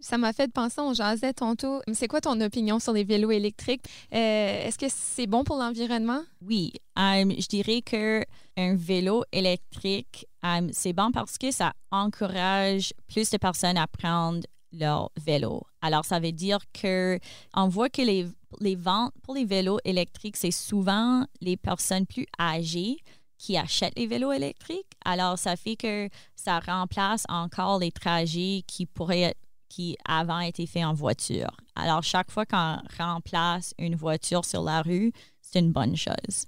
Ça 0.00 0.18
m'a 0.18 0.34
fait 0.34 0.52
penser, 0.52 0.80
on 0.82 0.92
jasait 0.92 1.32
tantôt. 1.32 1.80
C'est 1.94 2.08
quoi 2.08 2.20
ton 2.20 2.38
opinion 2.42 2.78
sur 2.78 2.92
les 2.92 3.04
vélos 3.04 3.30
électriques? 3.30 3.82
Euh, 4.12 4.66
Est-ce 4.66 4.76
que 4.78 4.86
c'est 4.90 5.26
bon 5.26 5.42
pour 5.42 5.56
l'environnement? 5.56 6.20
Oui, 6.46 6.74
um, 6.96 7.32
je 7.32 7.46
dirais 7.48 7.80
que 7.80 8.22
un 8.58 8.76
vélo 8.76 9.24
électrique, 9.32 10.26
um, 10.42 10.68
c'est 10.72 10.92
bon 10.92 11.10
parce 11.10 11.38
que 11.38 11.50
ça 11.50 11.72
encourage 11.90 12.92
plus 13.08 13.30
de 13.30 13.38
personnes 13.38 13.78
à 13.78 13.86
prendre 13.86 14.40
leur 14.72 15.10
vélo. 15.16 15.62
Alors, 15.82 16.04
ça 16.04 16.18
veut 16.18 16.32
dire 16.32 16.58
que 16.72 17.18
on 17.54 17.68
voit 17.68 17.88
que 17.88 18.02
les, 18.02 18.26
les 18.60 18.76
ventes 18.76 19.12
pour 19.22 19.34
les 19.34 19.44
vélos 19.44 19.78
électriques, 19.84 20.36
c'est 20.36 20.50
souvent 20.50 21.26
les 21.40 21.56
personnes 21.56 22.06
plus 22.06 22.26
âgées 22.40 22.98
qui 23.38 23.56
achètent 23.56 23.98
les 23.98 24.06
vélos 24.06 24.32
électriques. 24.32 24.92
Alors, 25.04 25.38
ça 25.38 25.56
fait 25.56 25.76
que 25.76 26.08
ça 26.34 26.58
remplace 26.60 27.24
encore 27.28 27.78
les 27.78 27.92
trajets 27.92 28.62
qui 28.66 28.86
pourraient 28.86 29.22
être 29.22 29.40
qui 29.68 29.96
avant 30.06 30.40
étaient 30.40 30.66
faits 30.66 30.84
en 30.84 30.94
voiture. 30.94 31.50
Alors, 31.74 32.02
chaque 32.02 32.30
fois 32.30 32.46
qu'on 32.46 32.78
remplace 32.98 33.74
une 33.78 33.96
voiture 33.96 34.44
sur 34.44 34.62
la 34.62 34.80
rue, 34.80 35.12
c'est 35.42 35.58
une 35.58 35.72
bonne 35.72 35.96
chose. 35.96 36.46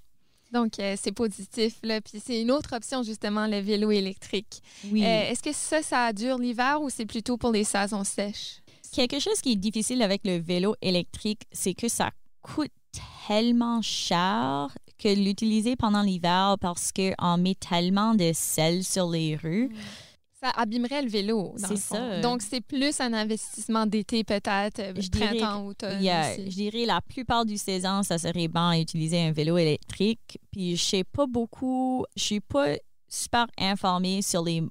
Donc, 0.52 0.78
euh, 0.78 0.94
c'est 1.00 1.12
positif. 1.12 1.74
Là. 1.82 2.00
Puis 2.00 2.22
c'est 2.24 2.40
une 2.40 2.50
autre 2.50 2.74
option, 2.74 3.02
justement, 3.02 3.46
le 3.46 3.58
vélo 3.60 3.90
électrique. 3.90 4.62
Oui. 4.90 5.04
Euh, 5.04 5.30
Est-ce 5.30 5.42
que 5.42 5.52
ça, 5.52 5.82
ça 5.82 6.12
dure 6.12 6.38
l'hiver 6.38 6.80
ou 6.80 6.90
c'est 6.90 7.06
plutôt 7.06 7.36
pour 7.36 7.52
les 7.52 7.64
saisons 7.64 8.04
sèches? 8.04 8.62
Quelque 8.92 9.18
chose 9.20 9.40
qui 9.42 9.52
est 9.52 9.56
difficile 9.56 10.02
avec 10.02 10.22
le 10.24 10.38
vélo 10.38 10.74
électrique, 10.80 11.42
c'est 11.52 11.74
que 11.74 11.88
ça 11.88 12.10
coûte 12.40 12.70
tellement 13.26 13.82
cher 13.82 14.74
que 14.98 15.08
l'utiliser 15.08 15.76
pendant 15.76 16.02
l'hiver 16.02 16.56
parce 16.60 16.92
qu'on 16.92 17.36
met 17.36 17.54
tellement 17.54 18.14
de 18.14 18.32
sel 18.34 18.82
sur 18.82 19.10
les 19.10 19.36
rues. 19.36 19.70
Ça 20.40 20.50
abîmerait 20.50 21.02
le 21.02 21.08
vélo. 21.08 21.54
C'est 21.56 21.76
ça. 21.76 22.20
Donc, 22.20 22.42
c'est 22.42 22.60
plus 22.60 23.00
un 23.00 23.12
investissement 23.12 23.86
d'été, 23.86 24.22
peut-être, 24.22 24.80
printemps, 25.10 25.66
automne. 25.66 25.98
Aussi. 26.30 26.50
je 26.50 26.54
dirais 26.54 26.86
la 26.86 27.00
plupart 27.00 27.44
du 27.44 27.56
saison, 27.56 28.02
ça 28.04 28.18
serait 28.18 28.46
bon 28.46 28.68
à 28.68 28.78
utiliser 28.78 29.20
un 29.20 29.32
vélo 29.32 29.58
électrique. 29.58 30.38
Puis 30.52 30.76
je 30.76 30.84
sais 30.84 31.04
pas 31.04 31.26
beaucoup, 31.26 32.04
je 32.16 32.22
suis 32.22 32.40
pas 32.40 32.76
super 33.08 33.46
informée 33.58 34.22
sur 34.22 34.44
les 34.44 34.62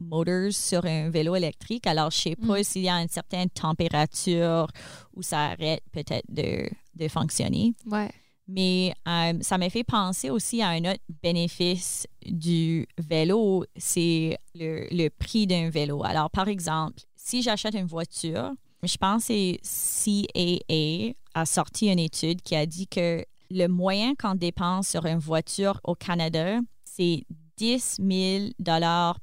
motors 0.00 0.50
sur 0.52 0.84
un 0.86 1.10
vélo 1.10 1.36
électrique. 1.36 1.86
Alors 1.86 2.10
je 2.10 2.18
sais 2.18 2.36
pas 2.36 2.58
Mm. 2.58 2.64
s'il 2.64 2.82
y 2.82 2.88
a 2.88 3.00
une 3.00 3.08
certaine 3.08 3.48
température 3.50 4.66
où 5.14 5.22
ça 5.22 5.50
arrête 5.50 5.82
peut-être 5.92 6.26
de, 6.28 6.68
de 6.96 7.08
fonctionner. 7.08 7.74
Ouais. 7.86 8.10
Mais 8.48 8.92
euh, 9.08 9.34
ça 9.40 9.56
m'a 9.56 9.70
fait 9.70 9.84
penser 9.84 10.30
aussi 10.30 10.62
à 10.62 10.68
un 10.68 10.80
autre 10.80 11.00
bénéfice 11.22 12.06
du 12.26 12.86
vélo, 12.98 13.64
c'est 13.76 14.36
le, 14.54 14.86
le 14.90 15.08
prix 15.08 15.46
d'un 15.46 15.70
vélo. 15.70 16.02
Alors, 16.04 16.30
par 16.30 16.48
exemple, 16.48 17.00
si 17.16 17.42
j'achète 17.42 17.74
une 17.74 17.86
voiture, 17.86 18.50
je 18.82 18.96
pense 18.96 19.28
que 19.28 19.56
CAA 19.62 21.14
a 21.34 21.46
sorti 21.46 21.90
une 21.90 22.00
étude 22.00 22.42
qui 22.42 22.56
a 22.56 22.66
dit 22.66 22.88
que 22.88 23.24
le 23.50 23.66
moyen 23.68 24.14
qu'on 24.14 24.34
dépense 24.34 24.88
sur 24.88 25.06
une 25.06 25.18
voiture 25.18 25.80
au 25.84 25.94
Canada, 25.94 26.58
c'est 26.84 27.24
10 27.58 28.00
000 28.00 28.50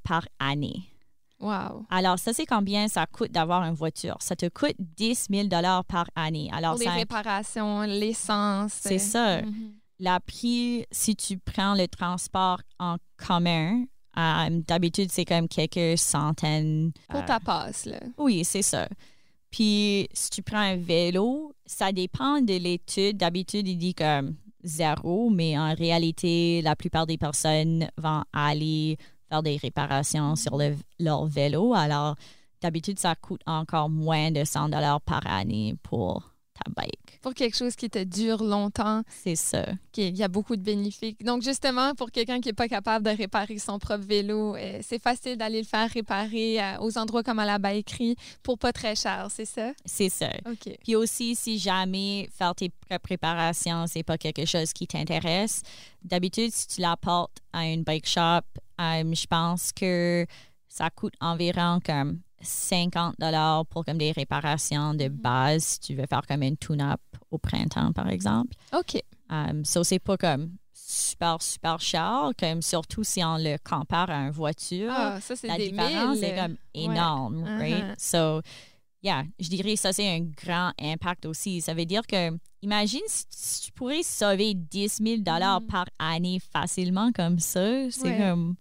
par 0.04 0.28
année. 0.40 0.89
Wow. 1.40 1.86
Alors, 1.90 2.20
ça, 2.20 2.34
c'est 2.34 2.46
combien 2.46 2.88
ça 2.88 3.06
coûte 3.06 3.32
d'avoir 3.32 3.64
une 3.64 3.74
voiture? 3.74 4.18
Ça 4.20 4.36
te 4.36 4.48
coûte 4.50 4.76
10 4.80 5.28
000 5.32 5.48
par 5.88 6.10
année. 6.16 6.50
Alors, 6.52 6.72
Pour 6.72 6.80
les 6.80 6.86
ça 6.86 6.92
réparations, 6.92 7.82
l'essence. 7.84 8.74
C'est 8.74 8.96
euh, 8.96 8.98
ça. 8.98 9.42
mhm. 9.42 9.74
la 10.00 10.20
prix, 10.20 10.86
si 10.92 11.16
tu 11.16 11.38
prends 11.38 11.76
le 11.76 11.88
transport 11.88 12.62
en 12.78 12.98
commun, 13.18 13.86
euh, 14.18 14.62
d'habitude, 14.68 15.12
c'est 15.12 15.26
comme 15.26 15.48
quelques 15.48 15.98
centaines. 15.98 16.92
Pour 17.10 17.22
euh, 17.22 17.26
ta 17.26 17.40
passe, 17.40 17.86
là. 17.86 18.00
Oui, 18.18 18.44
c'est 18.44 18.62
ça. 18.62 18.90
Puis, 19.50 20.08
si 20.14 20.30
tu 20.30 20.44
prends 20.44 20.60
un 20.60 20.76
vélo, 20.76 21.54
ça 21.66 21.92
dépend 21.92 22.42
de 22.42 22.54
l'étude. 22.54 23.18
D'habitude, 23.18 23.68
il 23.68 23.78
dit 23.78 23.96
comme 23.96 24.36
zéro, 24.64 25.30
mais 25.30 25.58
en 25.58 25.74
réalité, 25.74 26.62
la 26.62 26.76
plupart 26.76 27.08
des 27.08 27.18
personnes 27.18 27.90
vont 27.98 28.24
aller 28.34 28.98
faire 29.30 29.44
des 29.44 29.58
réparations 29.58 30.36
sur 30.36 30.58
le- 30.58 30.76
leur 31.00 31.26
vélo. 31.26 31.74
Alors, 31.74 32.16
d'habitude, 32.62 33.00
ça 33.00 33.16
coûte 33.16 33.42
encore 33.46 33.90
moins 33.90 34.32
de 34.32 34.44
100 34.44 34.70
par 35.00 35.26
année 35.28 35.76
pour 35.84 36.34
ta 36.54 36.72
bike. 36.76 37.09
Pour 37.22 37.34
quelque 37.34 37.58
chose 37.58 37.76
qui 37.76 37.90
te 37.90 38.02
dure 38.04 38.44
longtemps, 38.44 39.04
C'est 39.24 39.36
ça. 39.36 39.66
il 39.98 40.16
y 40.16 40.24
a 40.24 40.28
beaucoup 40.30 40.56
de 40.56 40.62
bénéfices. 40.62 41.16
Donc, 41.20 41.42
justement, 41.44 41.94
pour 41.96 42.12
quelqu'un 42.12 42.40
qui 42.40 42.48
n'est 42.50 42.54
pas 42.54 42.68
capable 42.70 43.06
de 43.06 43.12
réparer 43.12 43.58
son 43.60 43.78
propre 43.78 44.06
vélo, 44.06 44.56
euh, 44.56 44.80
c'est 44.82 45.02
facile 45.02 45.36
d'aller 45.38 45.60
le 45.60 45.68
faire 45.68 45.90
réparer 45.90 46.62
euh, 46.64 46.78
aux 46.80 46.98
endroits 46.98 47.22
comme 47.24 47.40
à 47.40 47.46
la 47.46 47.60
baïquerie 47.60 48.16
pour 48.42 48.58
pas 48.58 48.72
très 48.72 48.96
cher, 48.96 49.28
c'est 49.30 49.46
ça? 49.46 49.72
C'est 49.86 50.10
ça. 50.10 50.30
OK. 50.50 50.74
Puis 50.84 50.96
aussi, 50.96 51.36
si 51.36 51.60
jamais 51.60 52.30
faire 52.38 52.56
tes 52.56 52.72
préparations, 53.04 53.86
c'est 53.88 54.04
pas 54.04 54.18
quelque 54.18 54.46
chose 54.46 54.72
qui 54.72 54.88
t'intéresse, 54.88 55.62
d'habitude, 56.04 56.52
si 56.54 56.68
tu 56.68 56.82
l'apportes 56.82 57.38
à 57.52 57.66
une 57.68 57.84
bike 57.84 58.08
shop, 58.08 58.42
euh, 58.80 59.04
je 59.14 59.26
pense 59.28 59.72
que 59.74 60.26
ça 60.70 60.90
coûte 60.90 61.14
environ 61.20 61.80
comme 61.86 62.20
50 62.42 63.16
dollars 63.20 63.66
pour 63.68 63.86
comme 63.86 63.98
des 63.98 64.12
réparations 64.12 64.94
de 64.94 65.08
base 65.08 65.64
si 65.64 65.80
tu 65.80 65.96
veux 65.96 66.06
faire 66.08 66.26
comme 66.28 66.44
une 66.44 66.58
tune-up 66.58 67.02
au 67.32 67.38
printemps, 67.38 67.92
par 67.94 68.10
exemple. 68.10 68.56
OK. 68.74 69.02
Um, 69.30 69.64
so, 69.64 69.84
c'est 69.84 70.00
pas 70.00 70.18
comme 70.18 70.52
super, 70.74 71.42
super 71.42 71.80
cher, 71.80 72.32
comme 72.40 72.62
surtout 72.62 73.04
si 73.04 73.24
on 73.24 73.38
le 73.38 73.58
compare 73.64 74.10
à 74.10 74.16
une 74.26 74.32
voiture 74.32 74.92
Ah, 74.92 75.20
ça, 75.22 75.36
c'est 75.36 75.48
la 75.48 75.58
des 75.58 75.70
différence 75.70 76.16
mille. 76.16 76.24
est 76.24 76.36
comme 76.36 76.56
énorme, 76.74 77.44
Uh-huh. 77.44 77.60
right? 77.60 78.00
So, 78.02 78.42
yeah, 79.04 79.24
je 79.40 79.50
dirais 79.50 79.76
que 79.76 79.80
ça, 79.80 79.94
c'est 79.94 80.10
un 80.10 80.22
grand 80.22 80.72
impact 80.82 81.26
aussi. 81.28 81.62
Ça 81.62 81.74
veut 81.76 81.86
dire 81.86 82.08
que, 82.08 82.32
imagine 82.64 83.02
si, 83.08 83.62
tu 83.66 83.72
pourrais 83.74 84.02
sauver 84.02 84.56
10 84.56 85.00
000 85.04 85.18
Mm. 85.22 85.68
par 85.68 85.86
année 86.00 86.40
facilement 86.52 87.12
comme 87.12 87.38
ça. 87.38 87.92
C'est 87.92 88.02
Ouais. 88.04 88.18
comme, 88.18 88.56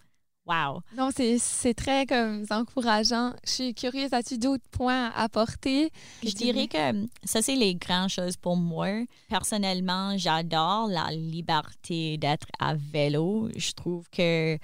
wow. 0.48 0.80
Non, 0.96 1.10
c'est 1.14 1.38
c'est 1.38 1.74
très 1.74 2.06
comme 2.06 2.44
encourageant. 2.50 3.34
Je 3.44 3.50
suis 3.50 3.74
curieuse, 3.74 4.12
as-tu 4.12 4.38
d'autres 4.38 4.68
points 4.70 5.10
à 5.10 5.24
apporter? 5.24 5.90
Je 6.24 6.32
dirais 6.32 6.66
que 6.66 7.06
ça, 7.24 7.42
c'est 7.42 7.54
les 7.56 7.74
grandes 7.74 8.08
choses 8.08 8.36
pour 8.36 8.56
moi. 8.56 9.04
Personnellement, 9.28 10.16
j'adore 10.16 10.88
la 10.88 11.10
liberté 11.10 12.16
d'être 12.18 12.46
à 12.58 12.74
vélo. 12.74 13.48
Je 13.56 13.72
trouve 13.72 14.08
que 14.10 14.58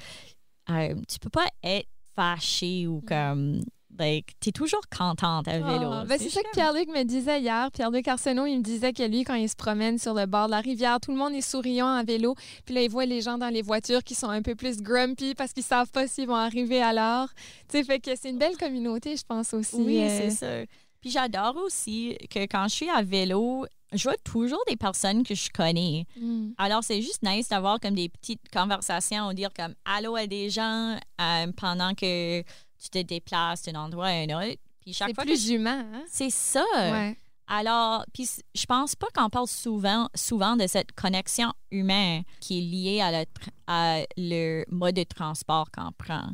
euh, 0.71 0.95
tu 1.09 1.19
peux 1.21 1.31
pas 1.31 1.49
être 1.63 1.89
fâché 2.17 2.87
ou 2.87 3.03
comme, 3.07 3.61
like, 3.99 4.35
t'es 4.41 4.53
toujours 4.53 4.83
contente 4.97 5.49
à 5.49 5.59
vélo. 5.59 5.91
Ah, 5.93 6.05
ben, 6.07 6.19
c'est 6.19 6.31
ça 6.31 6.43
que 6.43 6.51
Pierre-Luc 6.53 6.89
me 6.89 7.05
disait 7.05 7.41
hier. 7.41 7.71
Pierre-Luc 7.73 8.07
Arsenault, 8.09 8.47
il 8.47 8.59
me 8.59 8.63
disait 8.63 8.93
que 8.93 9.03
lui, 9.03 9.25
quand 9.25 9.35
il 9.35 9.49
se 9.49 9.57
promène 9.57 9.99
sur 9.99 10.15
le 10.15 10.27
bord 10.27 10.47
de 10.47 10.53
la 10.53 10.61
rivière, 10.61 10.99
tout 11.01 11.11
le 11.11 11.17
monde 11.17 11.35
est 11.35 11.41
souriant 11.41 11.89
à 11.89 12.03
vélo. 12.03 12.35
Puis 12.65 12.75
là, 12.75 12.83
il 12.83 12.91
voit 12.91 13.07
les 13.07 13.21
gens 13.21 13.39
dans 13.39 13.49
les 13.49 13.63
voitures 13.63 14.03
qui 14.03 14.15
sont 14.15 14.29
un 14.29 14.43
peu 14.43 14.55
plus 14.55 14.83
grumpy 14.83 15.35
parce 15.35 15.53
qu'ils 15.53 15.63
savent 15.63 15.91
pas 15.91 16.07
s'ils 16.07 16.27
vont 16.27 16.35
arriver 16.35 16.83
à 16.83 16.93
l'heure. 16.93 17.29
Tu 17.69 17.79
sais, 17.79 17.85
fait 17.85 18.01
que 18.01 18.11
c'est 18.17 18.31
une 18.31 18.39
belle 18.39 18.57
communauté, 18.57 19.17
je 19.17 19.25
pense 19.25 19.55
aussi. 19.55 19.77
Oui, 19.77 20.03
euh, 20.03 20.09
c'est 20.09 20.31
ça. 20.31 20.67
Puis 21.01 21.11
j'adore 21.11 21.57
aussi 21.57 22.17
que 22.31 22.41
quand 22.41 22.67
je 22.69 22.75
suis 22.75 22.89
à 22.89 23.03
vélo, 23.03 23.67
je 23.93 24.03
vois 24.05 24.17
toujours 24.25 24.63
des 24.67 24.77
personnes 24.77 25.23
que 25.23 25.35
je 25.35 25.51
connais. 25.51 26.07
mm. 26.17 26.53
Alors, 26.59 26.83
c'est 26.83 27.01
juste 27.01 27.23
nice 27.23 27.49
d'avoir 27.49 27.79
comme 27.81 27.95
des 27.95 28.09
petites 28.09 28.51
conversations, 28.53 29.33
dire 29.33 29.51
comme 29.55 29.75
allô 29.85 30.17
à 30.17 30.27
des 30.27 30.51
gens 30.51 30.97
euh, 31.21 31.47
pendant 31.57 31.95
que 31.95 32.43
tu 32.85 32.91
te 32.91 33.03
déplaces 33.03 33.63
d'un 33.63 33.75
endroit 33.81 34.07
à 34.07 34.11
un 34.11 34.25
autre. 34.29 34.59
Puis 34.81 34.93
chaque 34.93 35.09
C'est 35.09 35.15
fois 35.15 35.25
plus 35.25 35.47
je- 35.49 35.55
humain, 35.55 35.87
hein? 35.93 36.03
C'est 36.09 36.31
ça. 36.31 36.65
Ouais. 36.77 37.17
Alors, 37.47 38.05
puis 38.15 38.29
je 38.55 38.65
pense 38.67 38.95
pas 38.95 39.07
qu'on 39.15 39.29
parle 39.29 39.47
souvent, 39.49 40.09
souvent 40.15 40.57
de 40.57 40.67
cette 40.67 40.93
connexion 40.93 41.53
humaine 41.71 42.23
qui 42.41 42.59
est 42.59 42.63
liée 42.63 43.01
à, 43.03 43.11
le 43.13 43.25
tr- 43.25 43.49
à 43.67 44.01
le 44.17 44.65
mode 44.71 44.95
de 44.95 45.03
transport 45.05 45.71
qu'on 45.71 45.93
prend. 45.93 46.27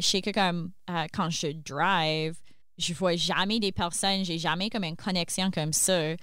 Je 0.00 0.06
sais 0.06 0.20
que 0.22 0.30
comme 0.30 0.72
euh, 0.90 1.06
quand 1.12 1.30
je 1.30 1.48
drive, 1.52 2.34
je 2.78 2.92
vois 2.94 3.14
jamais 3.16 3.60
des 3.60 3.72
personnes, 3.72 4.24
j'ai 4.24 4.38
jamais 4.38 4.68
comme 4.68 4.84
une 4.84 4.96
connexion 4.96 5.50
comme 5.52 5.72
ça. 5.72 6.14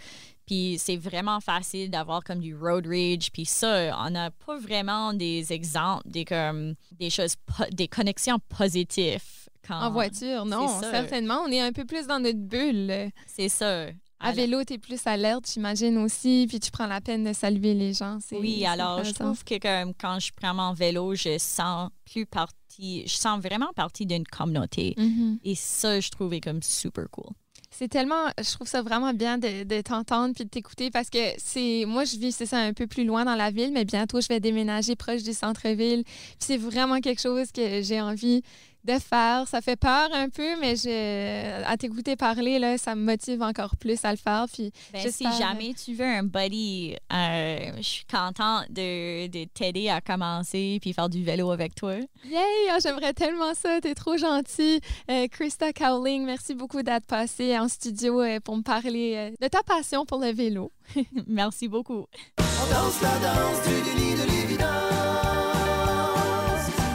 Puis 0.46 0.76
c'est 0.78 0.98
vraiment 0.98 1.40
facile 1.40 1.90
d'avoir 1.90 2.22
comme 2.22 2.42
du 2.42 2.54
road 2.54 2.86
rage. 2.86 3.32
Puis 3.32 3.46
ça, 3.46 3.98
on 4.06 4.10
n'a 4.10 4.30
pas 4.30 4.58
vraiment 4.60 5.14
des 5.14 5.54
exemples, 5.54 6.04
des, 6.10 6.26
comme, 6.26 6.76
des 6.92 7.10
choses, 7.10 7.36
des 7.72 7.88
connexions 7.88 8.40
positives. 8.50 9.24
Quand, 9.68 9.80
En 9.80 9.92
voiture, 9.92 10.46
non, 10.46 10.68
certainement. 10.82 11.42
On 11.46 11.52
est 11.52 11.62
un 11.62 11.72
peu 11.72 11.86
plus 11.86 12.06
dans 12.08 12.20
notre 12.20 12.40
bulle. 12.40 13.10
C'est 13.28 13.50
ça. 13.50 13.86
À 14.20 14.28
Alors- 14.28 14.36
vélo, 14.36 14.64
tu 14.64 14.74
es 14.74 14.78
plus 14.78 15.06
alerte, 15.06 15.50
j'imagine 15.54 15.98
aussi, 15.98 16.46
puis 16.48 16.60
tu 16.60 16.72
prends 16.72 16.88
la 16.88 17.02
peine 17.02 17.24
de 17.26 17.34
saluer 17.34 17.74
les 17.74 17.94
gens. 17.94 18.20
Oui, 18.32 18.66
alors 18.66 19.04
je 19.04 19.12
trouve 19.12 19.44
que 19.44 19.58
comme, 19.60 19.94
quand 20.00 20.20
je 20.20 20.32
prends 20.36 20.54
mon 20.54 20.72
vélo, 20.74 21.14
je 21.16 21.38
sens 21.38 21.90
plus 22.06 22.26
partie, 22.26 23.04
je 23.06 23.16
sens 23.16 23.42
vraiment 23.42 23.72
partie 23.76 24.06
d'une 24.06 24.26
communauté. 24.26 24.94
Mhm. 24.98 25.40
Et 25.44 25.56
ça, 25.56 26.00
je 26.00 26.10
trouvais 26.10 26.40
comme 26.40 26.62
super 26.64 27.06
cool. 27.12 27.32
C'est 27.70 27.88
tellement, 27.88 28.28
je 28.38 28.50
trouve 28.54 28.68
ça 28.68 28.82
vraiment 28.84 29.14
bien 29.14 29.40
de, 29.40 29.64
de 29.64 29.82
t'entendre 29.82 30.36
puis 30.36 30.46
de 30.46 30.50
t'écouter 30.50 30.92
parce 30.92 31.10
que 31.10 31.18
c'est, 31.38 31.86
moi 31.88 32.06
je 32.06 32.18
vis 32.18 32.32
c'est 32.32 32.46
ça 32.46 32.60
un 32.60 32.72
peu 32.72 32.86
plus 32.86 33.04
loin 33.04 33.26
dans 33.26 33.34
la 33.36 33.50
ville, 33.50 33.72
mais 33.74 33.84
bientôt 33.84 34.22
je 34.22 34.28
vais 34.28 34.40
déménager 34.40 34.96
proche 34.96 35.24
du 35.24 35.34
centre-ville. 35.34 36.04
Puis 36.06 36.36
c'est 36.38 36.58
vraiment 36.58 37.00
quelque 37.02 37.20
chose 37.20 37.52
que 37.52 37.82
j'ai 37.82 38.00
envie 38.00 38.44
de 38.84 39.00
faire. 39.00 39.48
Ça 39.48 39.62
fait 39.62 39.76
peur 39.76 40.10
un 40.14 40.30
peu, 40.30 40.60
mais 40.60 40.76
je, 40.76 41.64
à 41.66 41.78
t'écouter 41.78 42.16
parler, 42.16 42.60
là, 42.60 42.78
ça 42.78 42.96
me 42.96 43.04
motive 43.04 43.42
encore 43.42 43.76
plus 43.78 44.04
à 44.06 44.12
le 44.12 44.18
faire. 44.18 44.46
Puis 44.52 44.72
Ben, 44.92 45.00
si 45.00 45.04
j'espère- 45.24 45.34
jamais 45.34 45.74
tu 45.74 45.94
veux 45.94 46.06
un 46.06 46.24
buddy, 46.24 46.96
euh, 47.14 47.72
je 47.78 47.82
suis 47.82 48.06
contente 48.06 48.66
de, 48.70 49.28
de 49.28 49.46
t'aider 49.46 49.90
à 49.90 50.02
commencer 50.02 50.80
puis 50.82 50.94
faire 50.94 51.10
du 51.10 51.24
vélo 51.24 51.52
avec 51.52 51.76
toi. 51.76 51.96
Yay! 52.26 52.40
Ah, 52.72 52.78
J'aimerais 52.82 53.14
tellement 53.14 53.54
ça. 53.54 53.80
T'es 53.82 53.94
trop 53.96 54.18
gentil. 54.18 54.80
Euh, 55.10 55.28
Krista 55.30 55.72
Cowling, 55.74 56.26
merci 56.26 56.54
beaucoup 56.56 56.82
d'être 56.84 57.06
passée 57.06 57.58
en 57.58 57.68
studio 57.68 58.22
euh, 58.22 58.40
pour 58.40 58.58
me 58.58 58.62
parler 58.64 59.14
euh, 59.16 59.32
de 59.42 59.48
ta 59.48 59.64
passion 59.64 60.06
pour 60.06 60.20
le 60.20 60.32
vélo. 60.34 60.72
Merci 61.28 61.68
beaucoup. 61.68 62.06
On 62.38 62.74
danse 62.74 63.02
la 63.02 63.18
danse 63.20 63.68
du 63.68 63.74
déni 64.00 64.14
de 64.16 64.26
l'évidence. 64.32 64.70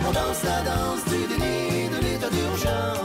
On 0.07 0.12
danse 0.12 0.42
la 0.44 0.62
danse 0.62 1.05
du 1.05 1.27
这。 2.59 2.97